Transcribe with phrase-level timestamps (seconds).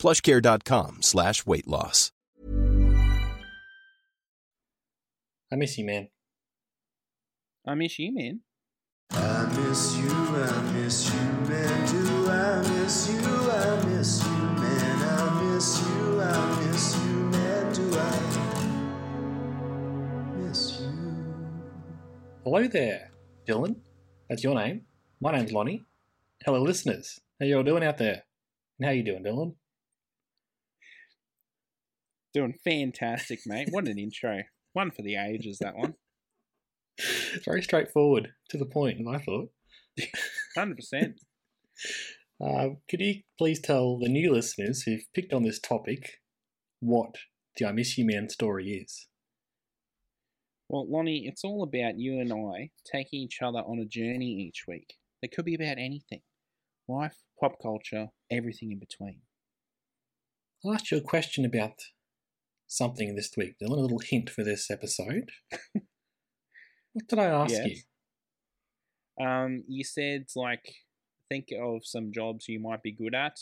[0.00, 2.10] plushcare.com slash weight loss.
[5.52, 6.08] I miss you, man.
[7.66, 8.40] I miss you, man.
[9.10, 11.88] I miss you, I miss you, man.
[11.90, 13.18] Do I miss you?
[13.18, 15.02] I miss you, man.
[15.02, 17.72] I miss you, I miss you, man.
[17.74, 18.06] Do I
[20.38, 20.92] miss you?
[22.44, 23.10] Hello there,
[23.46, 23.74] Dylan.
[24.28, 24.82] That's your name.
[25.20, 25.84] My name's Lonnie.
[26.44, 27.20] Hello, listeners.
[27.40, 28.22] How you all doing out there?
[28.78, 29.54] And how you doing, Dylan?
[32.32, 33.68] Doing fantastic, mate.
[33.70, 34.42] What an intro.
[34.72, 35.94] One for the ages, that one.
[37.44, 39.50] Very straightforward, to the point, I thought.
[40.56, 41.14] 100%.
[42.42, 46.20] Uh, could you please tell the new listeners who've picked on this topic
[46.80, 47.16] what
[47.58, 49.08] the I Miss You Man story is?
[50.66, 54.64] Well, Lonnie, it's all about you and I taking each other on a journey each
[54.66, 54.94] week.
[55.20, 56.22] It could be about anything
[56.88, 59.20] life, pop culture, everything in between.
[60.64, 61.74] I asked you a question about
[62.70, 65.30] something this week, Dylan, a little hint for this episode.
[66.92, 67.66] what did I ask Yes.
[69.18, 69.26] you?
[69.26, 70.64] Um, you said, like,
[71.28, 73.38] think of some jobs you might be good at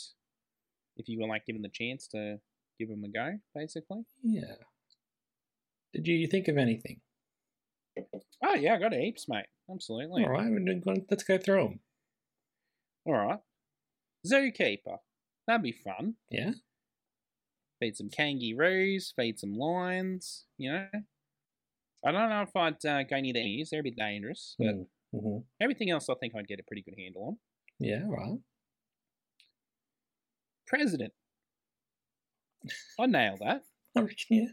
[0.97, 2.39] if you were, like, given the chance to
[2.79, 4.01] give them a go, basically.
[4.23, 4.55] Yeah.
[5.93, 6.99] Did you think of anything?
[8.43, 9.45] Oh, yeah, I got heaps, mate.
[9.71, 10.23] Absolutely.
[10.23, 10.51] All right,
[11.09, 11.79] let's go through them.
[13.05, 13.39] All right.
[14.25, 14.97] Zookeeper.
[15.47, 16.15] That'd be fun.
[16.29, 16.51] Yeah?
[17.79, 20.87] Feed some kangaroos, feed some lions, you know.
[22.05, 23.69] I don't know if I'd uh, go near the ears.
[23.69, 24.55] They're a bit dangerous.
[24.57, 24.85] But Mm.
[25.11, 27.37] hmm everything else I think I'd get a pretty good handle on.
[27.79, 28.37] Yeah, right.
[30.67, 31.13] President.
[32.99, 33.63] I nail that.
[33.95, 34.45] I reckon, yeah.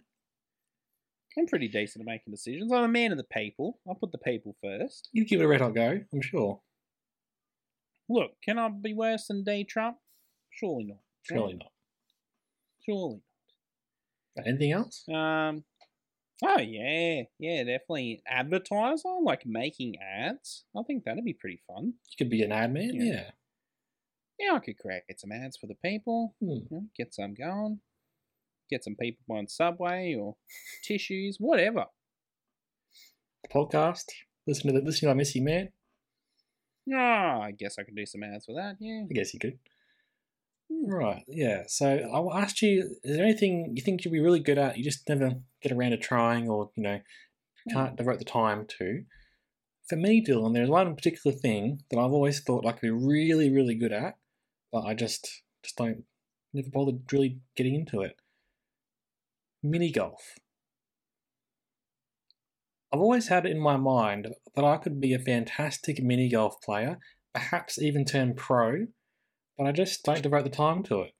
[1.38, 2.72] I'm pretty decent at making decisions.
[2.72, 3.78] I'm a man of the people.
[3.88, 5.10] I put the people first.
[5.12, 6.62] You'd give it a red hot go, I'm sure.
[8.08, 9.64] Look, can I be worse than D.
[9.64, 9.98] Trump?
[10.50, 10.98] Surely not.
[11.22, 11.72] Surely not.
[12.88, 13.20] Surely
[14.36, 14.46] not.
[14.46, 15.04] Anything else?
[15.08, 15.64] Um.
[16.44, 20.64] Oh yeah, yeah, definitely advertiser, like making ads.
[20.76, 21.94] I think that'd be pretty fun.
[22.10, 23.04] You could be an ad man, Yeah.
[23.12, 23.30] yeah.
[24.38, 26.34] Yeah, I could create some ads for the people.
[26.40, 26.48] Hmm.
[26.50, 27.80] You know, get some going.
[28.68, 30.36] Get some people buying Subway or
[30.82, 31.86] tissues, whatever.
[33.50, 34.04] Podcast.
[34.46, 35.70] Listen to the listen to I Miss You Man.
[36.92, 38.76] Oh, I guess I could do some ads for that.
[38.78, 39.04] Yeah.
[39.10, 39.58] I guess you could.
[40.70, 41.62] Right, yeah.
[41.66, 44.84] So I asked you, is there anything you think you'd be really good at, you
[44.84, 47.00] just never get around to trying or, you know,
[47.66, 47.74] hmm.
[47.74, 49.04] can't devote the time to?
[49.88, 53.50] For me, Dylan, there's one particular thing that I've always thought I could be really,
[53.50, 54.16] really good at,
[54.72, 56.04] but I just just don't
[56.52, 58.16] never bothered really getting into it.
[59.62, 60.34] Mini golf.
[62.92, 66.60] I've always had it in my mind that I could be a fantastic mini golf
[66.62, 66.98] player,
[67.34, 68.86] perhaps even turn pro,
[69.58, 71.12] but I just don't devote the time to it.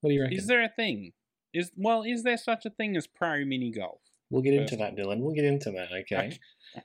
[0.00, 0.36] What do you reckon?
[0.36, 1.12] Is there a thing?
[1.54, 4.00] Is well, is there such a thing as pro mini golf?
[4.30, 5.20] we'll get into that, Dylan.
[5.20, 6.38] We'll get into that, okay?
[6.74, 6.82] Okay.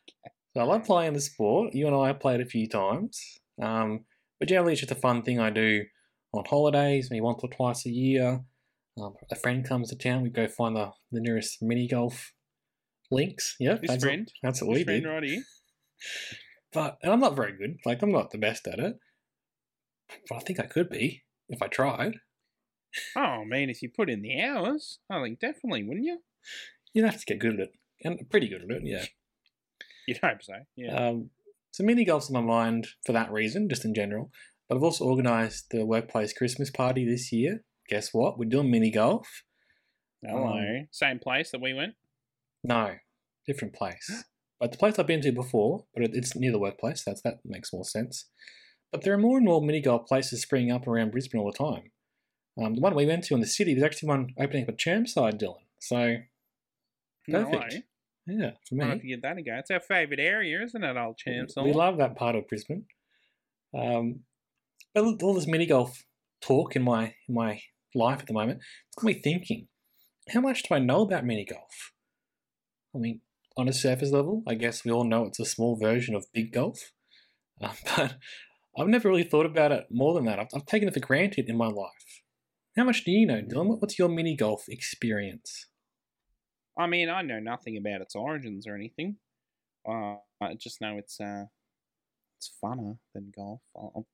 [0.54, 1.74] So I love playing the sport.
[1.74, 3.40] You and I have played a few times.
[3.62, 4.04] Um,
[4.38, 5.86] but generally, it's just a fun thing I do
[6.34, 8.42] on holidays, maybe once or twice a year.
[9.02, 12.34] Um, a friend comes to town, we go find the, the nearest mini golf
[13.12, 13.56] links.
[13.60, 15.10] Yeah, This that's friend, What, that's what this we friend did.
[15.10, 15.44] right here.
[16.74, 17.78] But and I'm not very good.
[17.86, 18.98] Like I'm not the best at it.
[20.30, 22.20] But I think I could be if I tried.
[23.16, 26.20] Oh man, if you put in the hours, I think definitely, wouldn't you?
[26.94, 27.72] You'd have to get good at it,
[28.04, 28.82] and pretty good at it.
[28.86, 29.06] Yeah.
[30.08, 30.54] You'd hope so.
[30.76, 31.10] Yeah.
[31.10, 31.30] Um,
[31.72, 34.32] so mini golf's on my mind for that reason, just in general.
[34.68, 37.64] But I've also organised the workplace Christmas party this year.
[37.90, 38.40] Guess what?
[38.40, 39.44] We're doing mini golf.
[40.26, 40.58] Hello.
[40.58, 41.94] um, Same place that we went.
[42.64, 42.96] No,
[43.46, 44.24] different place.
[44.60, 47.04] But the place I've been to before, but it's near the workplace.
[47.06, 48.30] That's that makes more sense.
[48.92, 51.58] But there are more and more mini golf places springing up around Brisbane all the
[51.58, 51.92] time.
[52.62, 54.78] Um, the one we went to in the city, there's actually one opening up at
[54.78, 55.56] Chermside, Dylan.
[55.80, 56.18] So
[57.30, 57.84] perfect.
[58.26, 58.40] Hello.
[58.46, 58.82] yeah, for me.
[58.84, 58.96] I don't know me.
[58.96, 59.60] if you get that again.
[59.60, 61.56] It's our favourite area, isn't it, old champs?
[61.56, 62.86] We love that part of Brisbane.
[63.78, 64.22] Um,
[64.94, 66.04] but all this mini golf
[66.42, 67.62] talk in my in my
[67.94, 69.68] life at the moment, it's got me thinking:
[70.30, 71.92] how much do I know about mini golf?
[72.96, 73.22] I mean,
[73.56, 76.54] on a surface level, I guess we all know it's a small version of big
[76.54, 76.92] golf,
[77.62, 78.16] uh, but
[78.78, 80.40] I've never really thought about it more than that.
[80.40, 82.22] I've, I've taken it for granted in my life.
[82.76, 83.80] How much do you know, Dylan?
[83.82, 85.66] What's your mini golf experience?
[86.78, 89.16] I mean, I know nothing about its origins or anything.
[89.88, 91.46] Uh, I just know it's uh,
[92.38, 93.62] it's funner than golf.
[93.76, 94.08] I'll, I'll-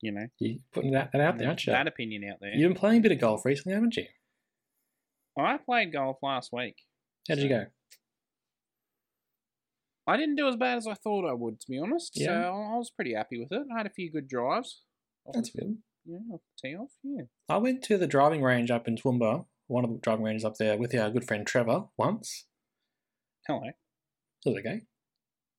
[0.00, 1.72] you know, You're putting that, that out there, aren't you?
[1.72, 2.50] that opinion out there.
[2.52, 4.04] You've been playing a bit of golf recently, haven't you?
[5.38, 6.74] I played golf last week.
[7.26, 7.64] How did you go?
[10.06, 12.12] I didn't do as bad as I thought I would, to be honest.
[12.14, 12.26] Yeah.
[12.26, 13.66] So I was pretty happy with it.
[13.74, 14.82] I had a few good drives.
[15.32, 15.78] That's good.
[16.04, 16.90] Yeah, off the tee off.
[17.02, 17.22] Yeah.
[17.48, 20.56] I went to the driving range up in Toowoomba, one of the driving ranges up
[20.58, 22.44] there, with our good friend Trevor once.
[23.46, 23.62] Hello.
[23.66, 23.74] It
[24.50, 24.82] was okay.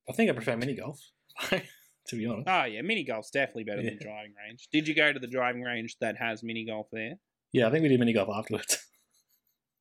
[0.08, 1.00] I think I prefer mini golf,
[1.50, 2.48] to be honest.
[2.48, 4.04] Oh yeah, mini golf's definitely better than Yeah.
[4.08, 4.68] driving range.
[4.72, 7.14] Did you go to the driving range that has mini golf there?
[7.52, 8.78] Yeah, I think we did mini golf afterwards.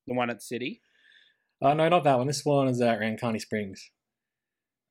[0.07, 0.83] The one at City?
[1.63, 2.27] Oh, no, not that one.
[2.27, 3.91] This one is at Rancani Springs.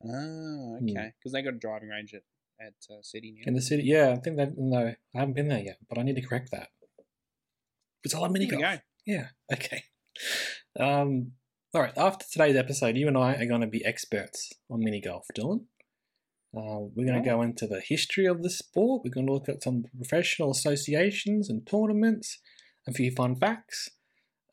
[0.05, 1.11] Oh, okay.
[1.17, 2.23] Because they got a driving range at
[2.59, 3.43] at uh, City now.
[3.47, 6.03] In the city, yeah, I think they've, no, I haven't been there yet, but I
[6.03, 6.69] need to correct that.
[8.03, 8.79] It's all mini golf.
[9.05, 9.83] Yeah, okay.
[10.79, 11.31] Um,
[11.73, 15.01] all right, after today's episode, you and I are going to be experts on mini
[15.01, 15.65] golf, Dylan.
[16.55, 17.37] Uh, we're going to Oh.
[17.37, 19.01] go into the history of the sport.
[19.03, 22.37] We're going to look at some professional associations and tournaments,
[22.87, 23.89] a few fun facts,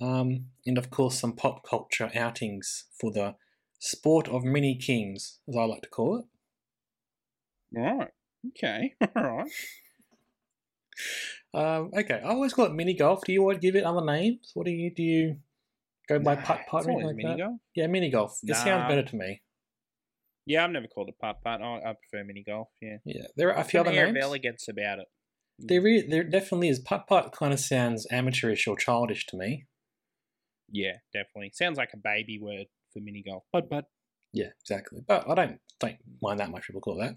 [0.00, 3.34] um, and of course, some pop culture outings for the
[3.80, 6.24] sport of mini kings, as I like to call it.
[7.78, 8.08] Right.
[8.50, 8.94] Okay.
[9.16, 9.50] All right.
[11.52, 13.22] Um, okay, I always call it mini golf.
[13.24, 14.52] Do you always give it other names?
[14.54, 15.02] What do you do?
[15.02, 15.36] You
[16.08, 17.38] go by Nah, putt putt or anything like mini that?
[17.38, 17.60] golf.
[17.74, 18.38] Yeah, mini golf.
[18.44, 19.42] It sounds better to me.
[20.46, 21.60] Yeah, I've never called it putt putt.
[21.60, 22.68] I, I prefer mini golf.
[22.80, 22.98] Yeah.
[23.04, 24.10] Yeah, there are a few other names.
[24.10, 25.06] of elegance about it.
[25.58, 26.78] There, re- there definitely is.
[26.78, 29.66] Putt putt kind of sounds amateurish or childish to me.
[30.70, 31.50] Yeah, definitely.
[31.54, 33.44] Sounds like a baby word for mini golf.
[33.52, 33.84] Putt putt.
[34.32, 35.00] Yeah, exactly.
[35.06, 37.16] But I don't don't mind that much people call that.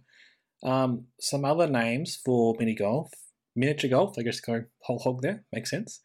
[0.67, 3.11] Um, some other names for mini golf:
[3.55, 4.15] miniature golf.
[4.17, 5.43] I guess go whole hog there.
[5.51, 5.99] Makes sense.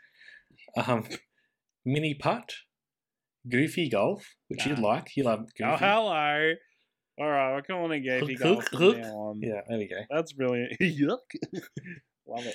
[0.76, 1.04] Um,
[1.84, 2.52] mini putt,
[3.48, 4.80] goofy golf, which you Ah.
[4.80, 5.16] like.
[5.16, 5.64] You love goofy.
[5.70, 6.54] Oh, hello.
[7.20, 9.40] All right, we're calling it goofy golf from now on.
[9.42, 9.96] Yeah, there we go.
[10.10, 10.78] That's brilliant.
[10.80, 11.18] Yuck.
[12.28, 12.54] Love it.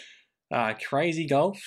[0.51, 1.59] Uh, crazy golf,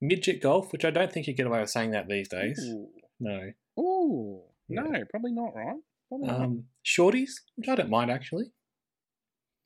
[0.00, 2.60] midget golf, which I don't think you get away with saying that these days.
[2.62, 2.88] Ooh.
[3.18, 3.50] No.
[3.80, 4.42] Ooh.
[4.68, 5.76] No, probably not, right?
[6.08, 6.40] Probably not.
[6.40, 8.46] Um, shorties, which I don't mind actually.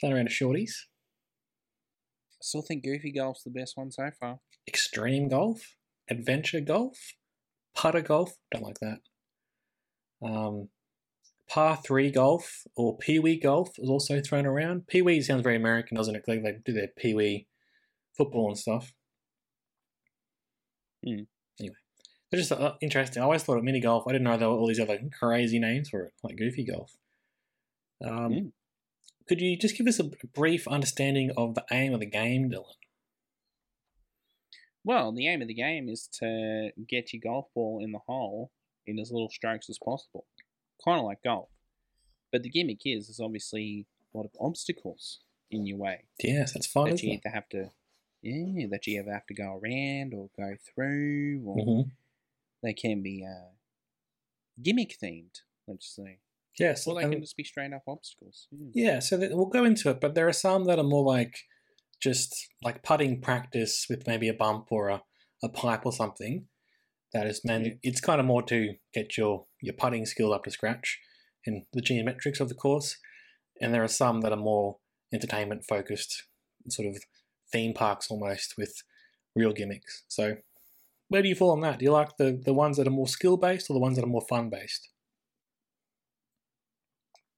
[0.01, 0.73] Playing around a shorties.
[2.33, 4.41] I still think goofy golf's the best one so far.
[4.67, 5.77] Extreme golf,
[6.09, 6.97] adventure golf,
[7.75, 8.33] putter golf.
[8.51, 8.99] Don't like that.
[10.23, 10.69] Um,
[11.49, 14.87] par three golf or pee wee golf is also thrown around.
[14.87, 16.25] Pee wee sounds very American, doesn't it?
[16.27, 17.47] Like they do their pee wee
[18.17, 18.95] football and stuff.
[21.05, 21.23] Hmm.
[22.33, 23.21] It's just uh, interesting.
[23.23, 24.05] I always thought of mini golf.
[24.07, 26.97] I didn't know there were all these other crazy names for it, like goofy golf.
[28.05, 28.47] Um, Hmm.
[29.29, 32.65] Could you just give us a brief understanding of the aim of the game, Dylan?
[34.85, 38.51] Well, the aim of the game is to get your golf ball in the hole
[38.87, 40.27] in as little strokes as possible.
[40.85, 41.49] Kind of like golf.
[42.33, 46.67] But the gimmick is, there's obviously a lot of obstacles in your way Yes, that's
[46.67, 47.21] fun, that you it?
[47.25, 47.71] either have to,
[48.23, 51.89] yeah, that you either have to go around or go through, or hmm
[52.63, 53.51] they can be uh,
[54.63, 55.41] gimmick themed.
[55.67, 56.19] Let's say,
[56.59, 58.49] Yes, or they can just be straight up obstacles.
[58.51, 58.93] Yeah.
[58.93, 61.35] Yeah, so that, we'll go into it, but there are some that are more like
[62.03, 65.03] just like putting practice with maybe a bump or a,
[65.43, 66.47] a pipe or something.
[67.13, 67.73] That is, man, Yeah.
[67.83, 70.99] it's kind of more to get your your putting skill up to scratch
[71.47, 72.97] and the geometrics of the course.
[73.61, 74.79] And there are some that are more
[75.13, 76.25] entertainment focused,
[76.69, 76.99] sort of
[77.53, 78.83] theme parks almost with
[79.35, 80.05] real gimmicks.
[80.09, 80.37] So,
[81.11, 81.79] where do you fall on that?
[81.81, 84.05] Do you like the the ones that are more skill based or the ones that
[84.05, 84.89] are more fun based?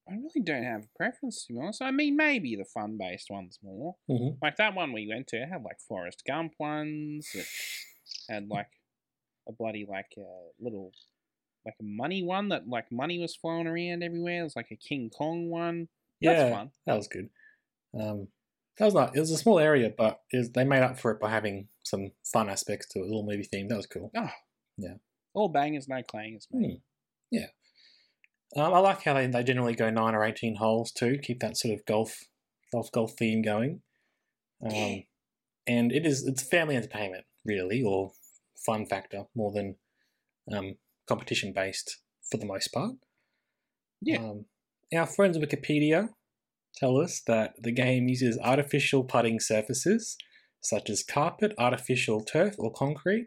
[0.08, 1.80] I really don't have a preference to be honest.
[1.80, 3.96] I mean, maybe the fun based ones more.
[4.10, 4.36] Mm-hmm.
[4.42, 7.28] Like that one we went to had like Forrest Gump ones.
[7.34, 7.46] It
[8.28, 8.68] had like
[9.48, 10.92] a bloody like a little
[11.64, 14.40] like a money one that like money was flying around everywhere.
[14.40, 15.88] It was like a King Kong one.
[16.20, 16.70] That's Yeah, fun.
[16.86, 17.30] that was good.
[17.98, 18.28] Um,
[18.82, 19.16] that was not.
[19.16, 22.10] It was a small area, but was, they made up for it by having some
[22.24, 23.02] fun aspects to it.
[23.02, 23.68] A little movie theme.
[23.68, 24.10] That was cool.
[24.16, 24.30] Oh.
[24.76, 24.94] Yeah.
[25.34, 26.66] All bangers, no clangers, mate.
[26.66, 26.76] Hmm.
[27.30, 27.46] Yeah.
[28.56, 31.18] Um, I like how they, they generally go nine or eighteen holes too.
[31.22, 32.24] Keep that sort of golf,
[32.72, 33.82] golf, golf theme going.
[34.64, 35.04] Um,
[35.66, 38.10] and it is it's family entertainment really, or
[38.66, 39.76] fun factor more than
[40.52, 40.74] um,
[41.06, 41.98] competition based
[42.28, 42.96] for the most part.
[44.00, 44.18] Yeah.
[44.18, 44.46] Um,
[44.92, 46.08] our friends at Wikipedia
[46.76, 50.16] tell us that the game uses artificial putting surfaces
[50.60, 53.26] such as carpet, artificial turf, or concrete,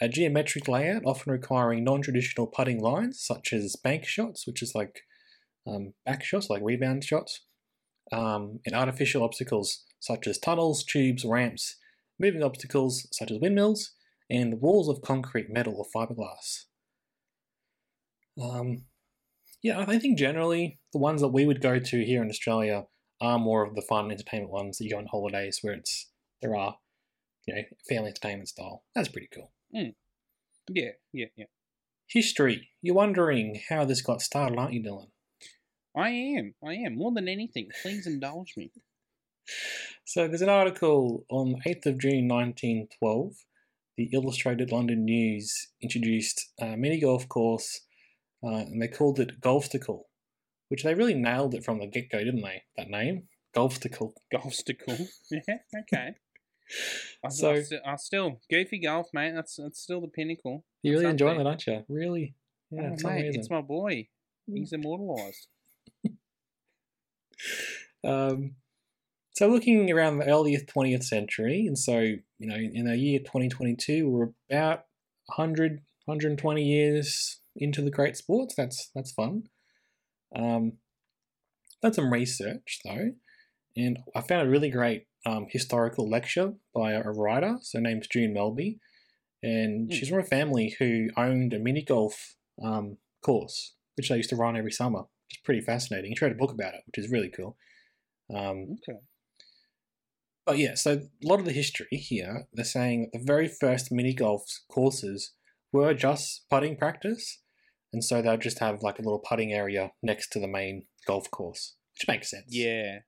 [0.00, 5.00] a geometric layout often requiring non-traditional putting lines such as bank shots, which is like
[5.66, 7.40] um, back shots, like rebound shots,
[8.12, 11.76] um, and artificial obstacles such as tunnels, tubes, ramps,
[12.18, 13.92] moving obstacles such as windmills,
[14.30, 16.64] and walls of concrete, metal, or fiberglass.
[18.40, 18.84] Um,
[19.62, 22.86] yeah, I think generally the ones that we would go to here in Australia
[23.20, 26.10] are more of the fun entertainment ones that you go on holidays where it's
[26.40, 26.76] there are,
[27.46, 28.84] you know, family entertainment style.
[28.94, 29.50] That's pretty cool.
[29.74, 29.94] Mm.
[30.70, 31.46] Yeah, yeah, yeah.
[32.06, 32.68] History.
[32.80, 35.08] You're wondering how this got started, aren't you, Dylan?
[35.96, 36.54] I am.
[36.64, 36.96] I am.
[36.96, 38.70] More than anything, please indulge me.
[40.04, 43.32] So there's an article on 8th of June 1912.
[43.96, 47.80] The Illustrated London News introduced a mini golf course,
[48.42, 50.02] uh, and they called it Golfsticle,
[50.68, 52.62] which they really nailed it from the get go, didn't they?
[52.76, 54.12] That name, Golfsticle.
[54.32, 55.08] Golfsticle.
[55.30, 56.14] yeah, okay.
[57.24, 59.32] I, So- I, I still goofy golf, mate.
[59.34, 60.64] That's that's still the pinnacle.
[60.82, 61.84] You're really enjoying that, aren't you?
[61.88, 62.34] Really?
[62.70, 64.08] Yeah, oh, mate, it's my boy.
[64.46, 65.48] He's immortalised.
[68.04, 68.54] Um,
[69.34, 74.08] so looking around the earliest 20th century, and so, you know, in the year 2022,
[74.08, 74.84] we're about
[75.26, 78.54] 100, 120 years into the great sports.
[78.56, 79.44] That's that's fun.
[80.34, 80.72] Um,
[81.82, 83.12] done some research though,
[83.76, 87.58] and I found a really great um, historical lecture by a, writer.
[87.62, 88.78] So her name's June Melby,
[89.42, 89.94] and Hmm.
[89.96, 94.36] she's from a family who owned a mini golf um, course, which they used to
[94.36, 95.04] run every summer.
[95.30, 96.14] It's pretty fascinating.
[96.14, 97.56] She wrote a book about it, which is really cool.
[98.34, 98.98] Um, Okay.
[100.46, 103.92] but yeah, so a lot of the history here, they're saying that the very first
[103.92, 105.32] mini golf courses
[105.72, 107.42] were just putting practice.
[107.92, 111.30] And so they'll just have like a little putting area next to the main golf
[111.30, 112.46] course, which makes sense.
[112.48, 112.98] Yeah.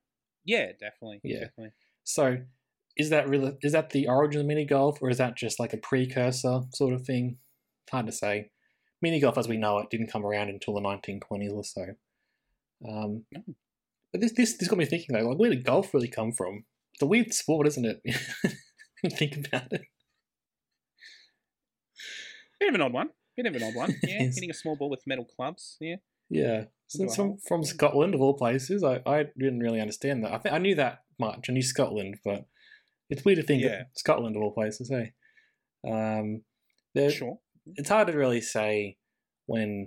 [0.45, 1.21] Yeah, definitely.
[1.23, 1.41] Yeah.
[1.41, 1.73] Definitely.
[2.05, 2.39] So
[2.97, 5.73] is that really is that the origin of mini golf or is that just like
[5.73, 7.37] a precursor sort of thing?
[7.91, 8.51] Hard to say.
[9.03, 11.83] Mini golf as we know it didn't come around until the 1920s or so.
[12.89, 13.55] Um, Mm.
[14.13, 16.65] but this, this this got me thinking though, like where did golf really come from?
[16.95, 18.01] It's a weird sport, isn't it?
[19.17, 19.83] Think about it.
[22.59, 23.09] Bit of an odd one.
[23.43, 23.95] Bit of an odd one.
[24.03, 24.23] Yeah.
[24.23, 24.35] Yes.
[24.35, 25.77] Hitting a small ball with metal clubs.
[25.81, 25.97] Yeah.
[26.29, 26.65] Yeah.
[26.89, 28.83] So from, from Scotland of all places.
[28.85, 30.33] I, I didn't really understand that.
[30.33, 31.47] I think I knew that much.
[31.49, 32.47] I knew Scotland, but
[33.09, 33.81] it's weird to think Yeah.
[33.83, 35.13] of Scotland of all places, hey.
[35.89, 36.43] Um
[36.97, 37.39] Sure.
[37.77, 38.97] it's hard to really say
[39.47, 39.87] when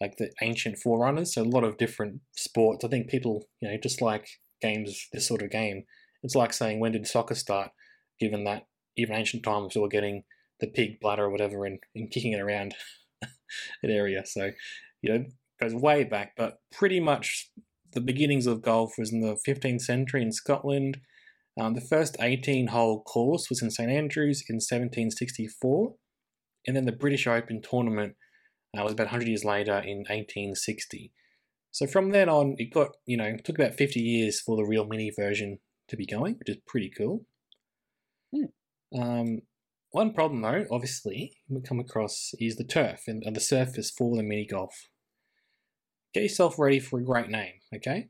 [0.00, 3.76] like the ancient forerunners so a lot of different sports i think people you know
[3.80, 4.26] just like
[4.60, 5.84] games this sort of game
[6.24, 7.70] it's like saying when did soccer start
[8.18, 10.24] given that even ancient times we were getting
[10.62, 12.74] the pig bladder or whatever and, and kicking it around
[13.82, 14.50] an area so
[15.02, 15.24] you know
[15.60, 17.50] goes way back but pretty much
[17.92, 20.98] the beginnings of golf was in the 15th century in scotland
[21.60, 25.92] um, the first 18 hole course was in st andrews in 1764
[26.66, 28.14] and then the British Open tournament
[28.76, 31.12] uh, was about 100 years later in 1860.
[31.70, 34.86] So from then on, it got, you know, took about 50 years for the real
[34.86, 37.24] mini version to be going, which is pretty cool.
[38.34, 39.00] Hmm.
[39.00, 39.38] Um,
[39.92, 44.22] one problem, though, obviously, we come across is the turf and, the surface for the
[44.22, 44.88] mini golf.
[46.14, 48.08] Get yourself ready for a great name, okay?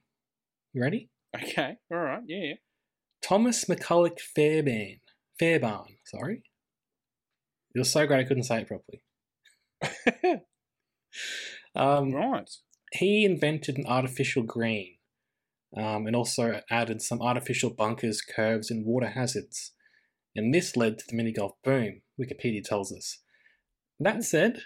[0.72, 1.10] You ready?
[1.36, 1.76] Okay.
[1.90, 2.22] All right.
[2.26, 2.38] Yeah.
[2.38, 2.54] yeah.
[3.22, 4.98] Thomas McCulloch Fairbairn.
[5.38, 6.42] Fairbairn, sorry.
[7.74, 9.02] It was so great I couldn't say it properly.
[11.74, 12.50] Um, right.
[12.92, 14.96] he invented an artificial green
[15.76, 19.72] um, and also added some artificial bunkers, curves, and water hazards.
[20.34, 23.18] And this led to the mini golf boom, Wikipedia tells us.
[24.00, 24.62] That said,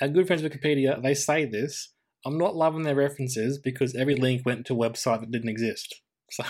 [0.00, 1.92] our good friends Wikipedia, they say this.
[2.26, 6.00] I'm not loving their references because every link went to a website that didn't exist.
[6.30, 6.42] So,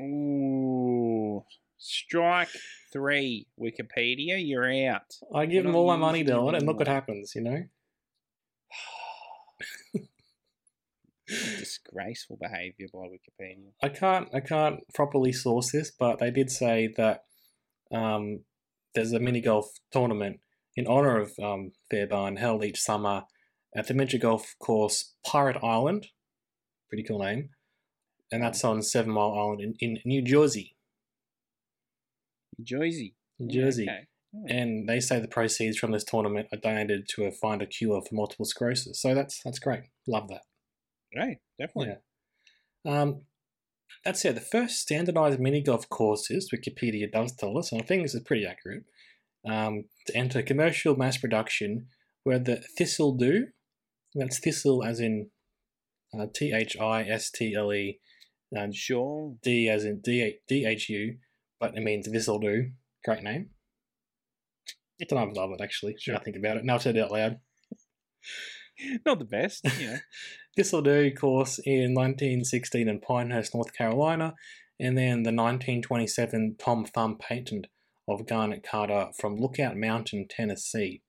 [0.00, 1.42] Ooh.
[1.78, 2.50] Strike
[2.92, 4.36] three, Wikipedia.
[4.38, 5.14] You're out.
[5.34, 7.62] I give them all my money, Dylan, and look what happens, you know?
[11.28, 13.72] Disgraceful behaviour by Wikipedia.
[13.82, 17.24] I can't I can't properly source this, but they did say that
[17.92, 18.44] um,
[18.94, 20.40] there's a mini golf tournament
[20.76, 23.24] in honor of um, Fairbairn held each summer
[23.74, 26.08] at the miniature golf course Pirate Island,
[26.88, 27.50] pretty cool name,
[28.30, 30.76] and that's on Seven Mile Island in, in New Jersey,
[32.58, 33.14] New Jersey.
[33.40, 33.86] Jersey.
[33.88, 34.06] okay.
[34.48, 38.02] And they say the proceeds from this tournament are donated to a find a cure
[38.02, 39.00] for multiple sclerosis.
[39.00, 39.84] So that's that's great.
[40.06, 40.42] Love that.
[41.14, 41.38] Right.
[41.58, 41.94] Definitely.
[42.84, 43.00] Yeah.
[43.02, 43.22] Um,
[44.04, 44.34] that's it.
[44.34, 48.22] The first standardized mini golf courses, Wikipedia does tell us, and I think this is
[48.22, 48.84] pretty accurate,
[49.48, 51.86] um, to enter commercial mass production
[52.24, 53.44] were the Thistle Dhu.
[54.14, 55.30] That's Thistle as in
[56.18, 58.00] uh, T H I S T L E,
[58.56, 59.36] uh, Sure.
[59.42, 61.16] D as in D H U,
[61.60, 62.70] but it means Thistle Do.
[63.04, 63.50] Great name.
[65.00, 65.94] I don't love it actually.
[65.98, 66.24] Should I Sure.
[66.24, 66.64] think about it?
[66.64, 67.38] Now I've said it out loud.
[69.06, 69.98] Not the best, you know.
[70.58, 74.34] Of course in 1916 in Pinehurst, North Carolina,
[74.80, 77.66] and then the 1927 Tom Thumb patent
[78.08, 81.02] of Garnet Carter from Lookout Mountain, Tennessee.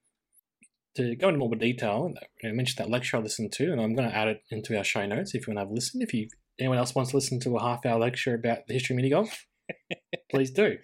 [0.96, 2.14] To go into more detail,
[2.44, 4.84] I mentioned that lecture I listened to, and I'm going to add it into our
[4.84, 6.02] show notes if you want to have a listen.
[6.02, 6.28] If you
[6.60, 9.12] anyone else wants to listen to a half hour lecture about the history of mini
[9.12, 9.46] golf,
[10.32, 10.78] please do.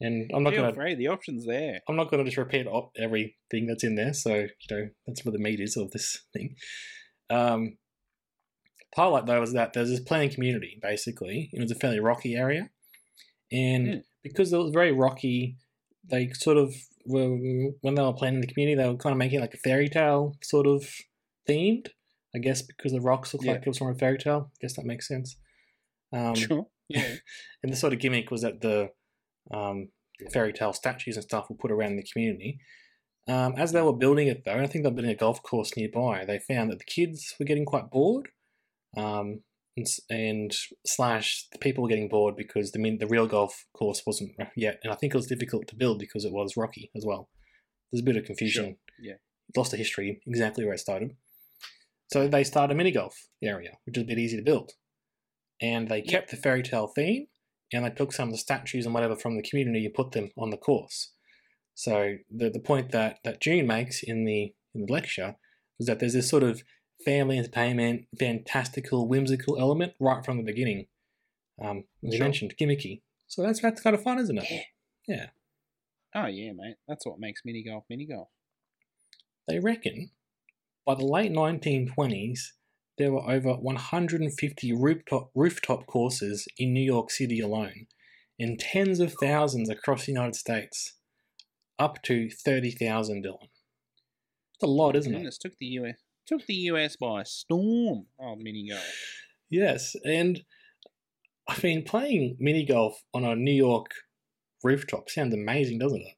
[0.00, 0.96] And I'm not going to.
[0.96, 1.80] The option's there.
[1.88, 2.66] I'm not going to just repeat
[2.96, 4.12] everything that's in there.
[4.12, 6.54] So you know that's where the meat is of this thing.
[7.30, 7.78] Um,
[8.94, 10.78] highlight though was that there's this planning community.
[10.80, 12.70] Basically, it was a fairly rocky area,
[13.52, 13.98] and Hmm.
[14.22, 15.56] because it was very rocky,
[16.04, 17.36] they sort of were
[17.80, 19.88] when they were planning the community, they were kind of making it like a fairy
[19.88, 20.88] tale sort of
[21.48, 21.88] themed.
[22.34, 23.52] I guess because the rocks looked Yeah.
[23.52, 24.50] like it was from a fairy tale.
[24.52, 25.36] I guess that makes sense.
[26.12, 26.66] Um, sure.
[26.88, 27.16] Yeah.
[27.64, 28.90] and the sort of gimmick was that the
[29.50, 29.88] um,
[30.32, 32.60] fairy tale statues and stuff were put around the community.
[33.28, 35.76] Um, as they were building it, though, and I think they're building a golf course
[35.76, 38.28] nearby, they found that the kids were getting quite bored,
[38.96, 39.40] um,
[39.76, 40.54] and, and
[40.86, 44.92] slash the people were getting bored because the the real golf course wasn't yet, and
[44.92, 47.28] I think it was difficult to build because it was rocky as well.
[47.90, 48.76] There's a bit of confusion.
[49.00, 49.14] yeah.
[49.56, 51.16] lost the history exactly where it started.
[52.12, 54.72] So they started a mini golf area, which is a bit easy to build
[55.60, 57.26] and they kept the fairy tale theme
[57.72, 60.30] and they took some of the statues and whatever from the community and put them
[60.36, 61.12] on the course.
[61.76, 65.36] So the the point that that June makes in the in the lecture
[65.78, 66.62] was that there's this sort of
[67.04, 70.86] family entertainment, fantastical, whimsical element right from the beginning.
[71.62, 73.02] Um, as you mentioned, gimmicky.
[73.26, 74.46] So that's that's kind of fun, isn't it?
[74.50, 74.62] Yeah.
[75.06, 75.26] Yeah.
[76.14, 76.76] Oh yeah, mate.
[76.88, 78.28] That's what makes mini golf mini golf.
[79.46, 80.12] They reckon
[80.86, 82.38] by the late 1920s
[82.96, 87.86] there were over 150 rooftop rooftop courses in New York City alone,
[88.38, 90.94] and tens of thousands across the United States,
[91.78, 93.24] up to 30,000.
[93.24, 95.16] Dylan, it's a lot, isn't it?
[95.16, 98.06] Goodness, took the US took the US by storm.
[98.20, 98.82] Oh, mini golf.
[99.48, 100.42] Yes, and
[101.48, 103.86] I mean playing mini golf on a New York
[104.64, 106.14] rooftop sounds amazing, doesn't it?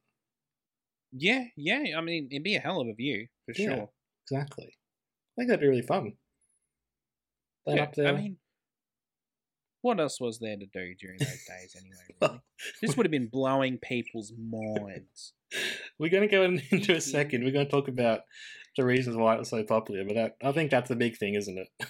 [1.12, 1.96] Yeah, yeah.
[1.96, 3.68] I mean, it'd be a hell of a view for Yeah.
[3.76, 3.90] sure.
[4.30, 4.66] Exactly.
[4.66, 6.12] I think that'd be really fun.
[7.64, 8.08] Playing Yeah, up there.
[8.08, 8.38] I mean,
[9.82, 11.96] what else was there to do during those days anyway?
[12.20, 12.40] Really?
[12.82, 15.32] this would have been blowing people's minds.
[15.98, 17.44] We're going to go in, into a second.
[17.44, 18.20] We're going to talk about
[18.76, 21.34] the reasons why it was so popular, but that, I think that's the big thing,
[21.34, 21.68] isn't it?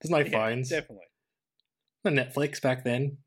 [0.00, 0.68] There's no Yeah, phones.
[0.68, 1.06] definitely.
[2.04, 3.18] No Netflix back then.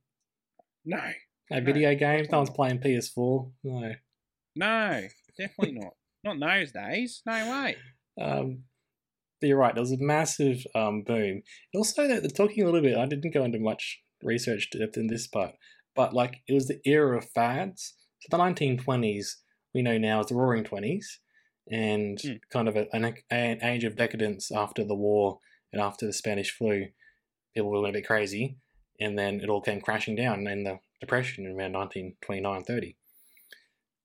[0.86, 1.02] No,
[1.50, 2.30] No No, video games.
[2.32, 3.52] No one's playing PS4.
[3.64, 3.92] No.
[4.56, 5.02] no,
[5.38, 5.94] definitely not.
[6.24, 7.22] Not in those days.
[7.26, 7.76] No way.
[8.22, 8.64] Um,
[9.42, 9.74] but you're right.
[9.74, 11.42] There was a massive um, boom.
[11.74, 12.98] Also, they're they're talking a little bit.
[12.98, 15.52] I didn't go into much research depth in this part,
[15.96, 17.96] but like it was the era of fads.
[18.20, 19.38] So the 1920s
[19.74, 21.20] we know now as the Roaring Twenties,
[21.72, 22.34] and Hmm.
[22.50, 25.40] kind of a, an, an age of decadence after the war
[25.72, 26.88] and after the Spanish flu.
[27.54, 28.58] People were a bit crazy,
[29.00, 32.98] and then it all came crashing down in the Depression in around 1929 30.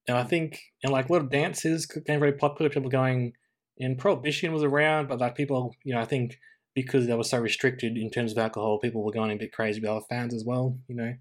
[0.07, 2.71] And I think, and like a lot of dances became very popular.
[2.71, 3.33] People going,
[3.81, 6.39] and prohibition was around, but like people, you know, I think
[6.75, 9.81] because they were so restricted in terms of alcohol, people were going a bit crazy
[9.81, 11.15] with other fans as well, you know.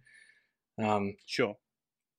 [0.84, 1.56] Um, Sure.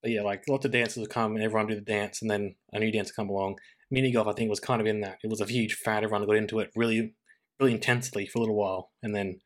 [0.05, 2.53] But yeah, like lots of dancers would come and everyone do the dance, and then
[2.71, 3.55] a new dance would come along.
[3.89, 5.17] Mini golf, I think, was kind of in that.
[5.23, 6.03] It was a huge fad.
[6.03, 7.15] Everyone got into it really,
[7.59, 9.39] really intensely for a little while, and then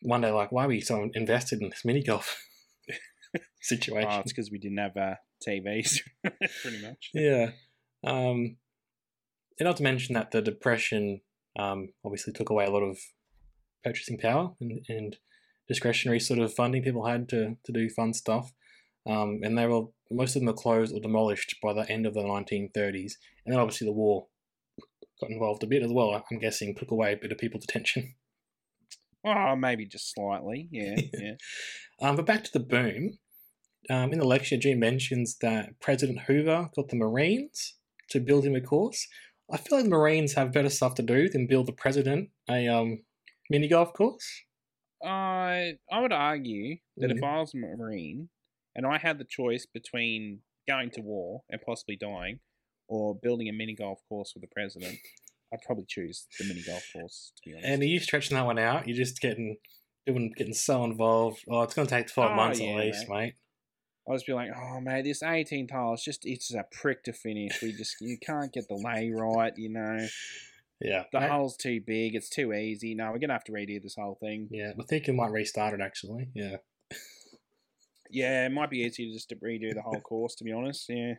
[0.00, 2.40] one day, like, why are we so invested in this mini golf
[3.60, 4.10] situation?
[4.12, 6.02] Oh, it's because we didn't have uh, TVs,
[6.62, 7.10] pretty much.
[7.12, 7.50] Yeah.
[8.06, 8.58] Um,
[9.58, 11.22] and not to mention that the depression
[11.58, 12.96] um, obviously took away a lot of
[13.82, 15.16] purchasing power and, and
[15.66, 18.52] discretionary sort of funding people had to, to do fun stuff.
[19.06, 22.14] Um, and they were most of them were closed or demolished by the end of
[22.14, 23.12] the 1930s.
[23.44, 24.26] And then obviously the war
[25.20, 26.24] got involved a bit as well.
[26.30, 28.14] I'm guessing took away a bit of people's attention.
[29.24, 30.68] Oh, maybe just slightly.
[30.72, 31.34] Yeah, yeah.
[32.00, 33.18] Um, but back to the boom.
[33.88, 37.74] Um, in the lecture, Jim mentions that President Hoover got the Marines
[38.10, 39.06] to build him a course.
[39.50, 42.66] I feel like the Marines have better stuff to do than build the president a
[42.68, 43.02] um,
[43.48, 44.42] mini golf course.
[45.04, 47.24] I I would argue that if Mhm.
[47.24, 48.28] I was a Marine
[48.76, 52.38] and I had the choice between going to war and possibly dying
[52.88, 54.96] or building a mini golf course with the president,
[55.52, 57.68] I'd probably choose the mini golf course, to be honest.
[57.68, 58.86] And are you stretching that one out?
[58.86, 59.56] You're just getting
[60.06, 61.44] doing getting so involved.
[61.50, 63.16] Oh, it's going to take 12 Oh, months yeah, at least, mate.
[63.16, 63.34] mate.
[64.08, 67.12] I'll just be like, oh, mate, this 18th hole, it's just, it's a prick to
[67.12, 67.60] finish.
[67.60, 70.06] We just, you can't get the lay right, you know.
[70.80, 71.04] Yeah.
[71.12, 72.94] The Mate, hole's too big, it's too easy.
[72.94, 74.48] No, we're going to have to redo this whole thing.
[74.52, 76.28] Yeah, I think you might restart it actually.
[76.34, 76.56] Yeah.
[78.10, 80.86] Yeah, it might be easier just to redo the whole course, to be honest.
[80.88, 81.14] Yeah.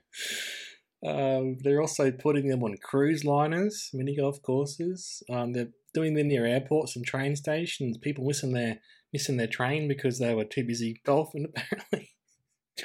[1.05, 5.21] Um, they're also putting them on cruise liners, mini golf courses.
[5.29, 7.97] Um, they're doing them near airports and train stations.
[7.97, 8.79] People missing their
[9.13, 11.47] missing their train because they were too busy golfing.
[11.55, 12.09] Apparently,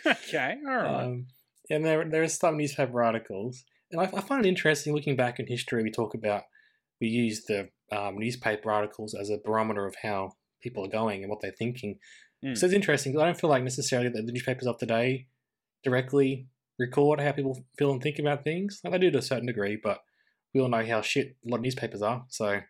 [0.07, 1.05] okay, all right.
[1.05, 1.27] Um,
[1.71, 5.41] and there, there are some newspaper articles, and I, I find it interesting looking back
[5.41, 5.83] in history.
[5.83, 6.43] We talk about
[7.01, 11.31] we use the um, newspaper articles as a barometer of how people are going and
[11.31, 11.99] what they're thinking.
[12.45, 12.57] Mm.
[12.57, 15.27] So it's interesting because I don't feel like necessarily that the newspapers of today
[15.85, 18.81] directly record how people feel and think about things.
[18.83, 20.01] Like they do to a certain degree, but
[20.55, 22.25] we all know how shit a lot of newspapers are.
[22.29, 22.61] So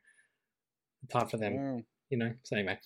[1.03, 1.81] it's hard for them Wow.
[2.11, 2.33] you know.
[2.45, 2.79] So anyway,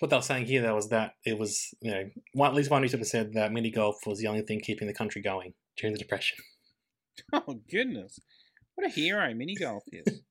[0.00, 2.70] what they were saying here though was that it was, you know, one, at least
[2.70, 5.92] one newspaper said that mini golf was the only thing keeping the country going during
[5.94, 6.38] the depression.
[7.32, 8.20] Oh goodness,
[8.76, 10.20] what a hero mini golf is.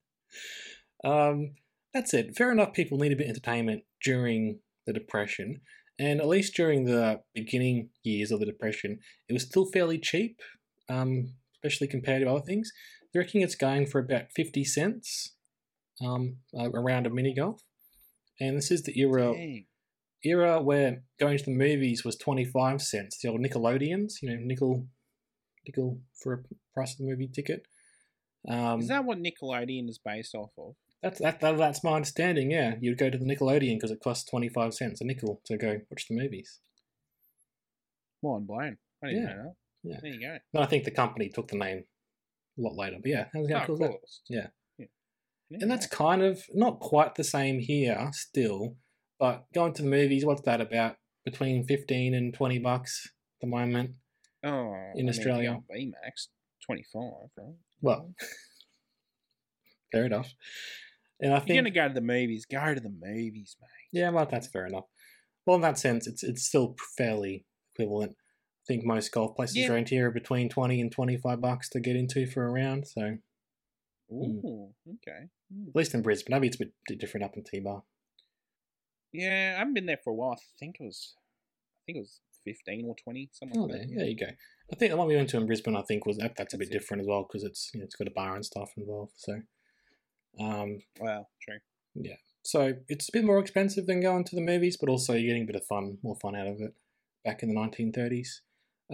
[1.04, 1.54] Um,
[1.94, 2.36] that's it.
[2.36, 2.72] Fair enough.
[2.72, 5.60] People need a bit of entertainment during the depression,
[5.98, 8.98] and at least during the beginning years of the depression,
[9.28, 10.40] it was still fairly cheap,
[10.88, 12.70] um, especially compared to other things.
[13.12, 15.36] They're reckon it's going for about fifty cents
[16.04, 17.62] um, around a mini golf,
[18.40, 19.66] and this is the era Dang.
[20.24, 24.86] era where going to the movies was 25 cents the old nickelodeons you know nickel
[25.64, 26.38] nickel for a
[26.74, 27.66] price of the movie ticket
[28.46, 30.74] um, Is that what Nickelodeon is based off of?
[31.02, 34.28] That's that, that, that's my understanding yeah you'd go to the nickelodeon because it costs
[34.30, 36.58] 25 cents a nickel to go watch the movies
[38.22, 38.76] Mind blown.
[39.02, 39.28] I didn't Yeah.
[39.28, 39.54] know that.
[39.84, 39.96] Yeah.
[40.02, 40.36] There you go.
[40.52, 41.84] but i think the company took the name
[42.58, 43.92] a lot later but yeah how, oh, how Oh, cool that?
[44.28, 44.46] Yeah.
[44.76, 44.86] yeah.
[45.60, 48.74] and that's kind of not quite the same here still
[49.20, 53.46] but going to the movies what's that about between 15 and 20 bucks at the
[53.46, 53.92] moment
[54.44, 55.60] oh, in I Australia.
[55.68, 56.26] go Vmax
[56.66, 57.54] twenty five, right?
[57.80, 58.12] well
[59.92, 60.34] fair enough
[61.20, 64.00] and i think you're gonna go to the movies, go to the movies, mate.
[64.00, 64.84] Yeah, well, that's fair enough.
[65.46, 68.12] Well, in that sense, it's it's still fairly equivalent.
[68.12, 69.72] I think most golf places Yeah.
[69.72, 72.86] around here are between twenty and twenty five bucks to get into for a round.
[72.86, 73.18] So at
[74.14, 75.28] Ooh, okay.
[75.52, 75.68] Hmm.
[75.68, 77.82] At least in Brisbane, maybe it's a bit different up in T Bar.
[79.12, 80.32] Yeah, I haven't been there for a while.
[80.32, 83.80] I think it was, I think it was fifteen or twenty, something Oh, like there,
[83.86, 83.94] that.
[83.96, 84.26] there you go.
[84.72, 86.58] I think the one we went to in Brisbane, I think was that, that's a
[86.58, 89.12] bit different as well because it's you know, it's got a bar and stuff involved.
[89.16, 89.40] So,
[90.40, 91.58] um, Wow, true.
[91.94, 92.16] Yeah.
[92.42, 95.42] So it's a bit more expensive than going to the movies, but also you're getting
[95.42, 96.74] a bit of fun, more fun out of it.
[97.24, 98.40] Back in the 1930s,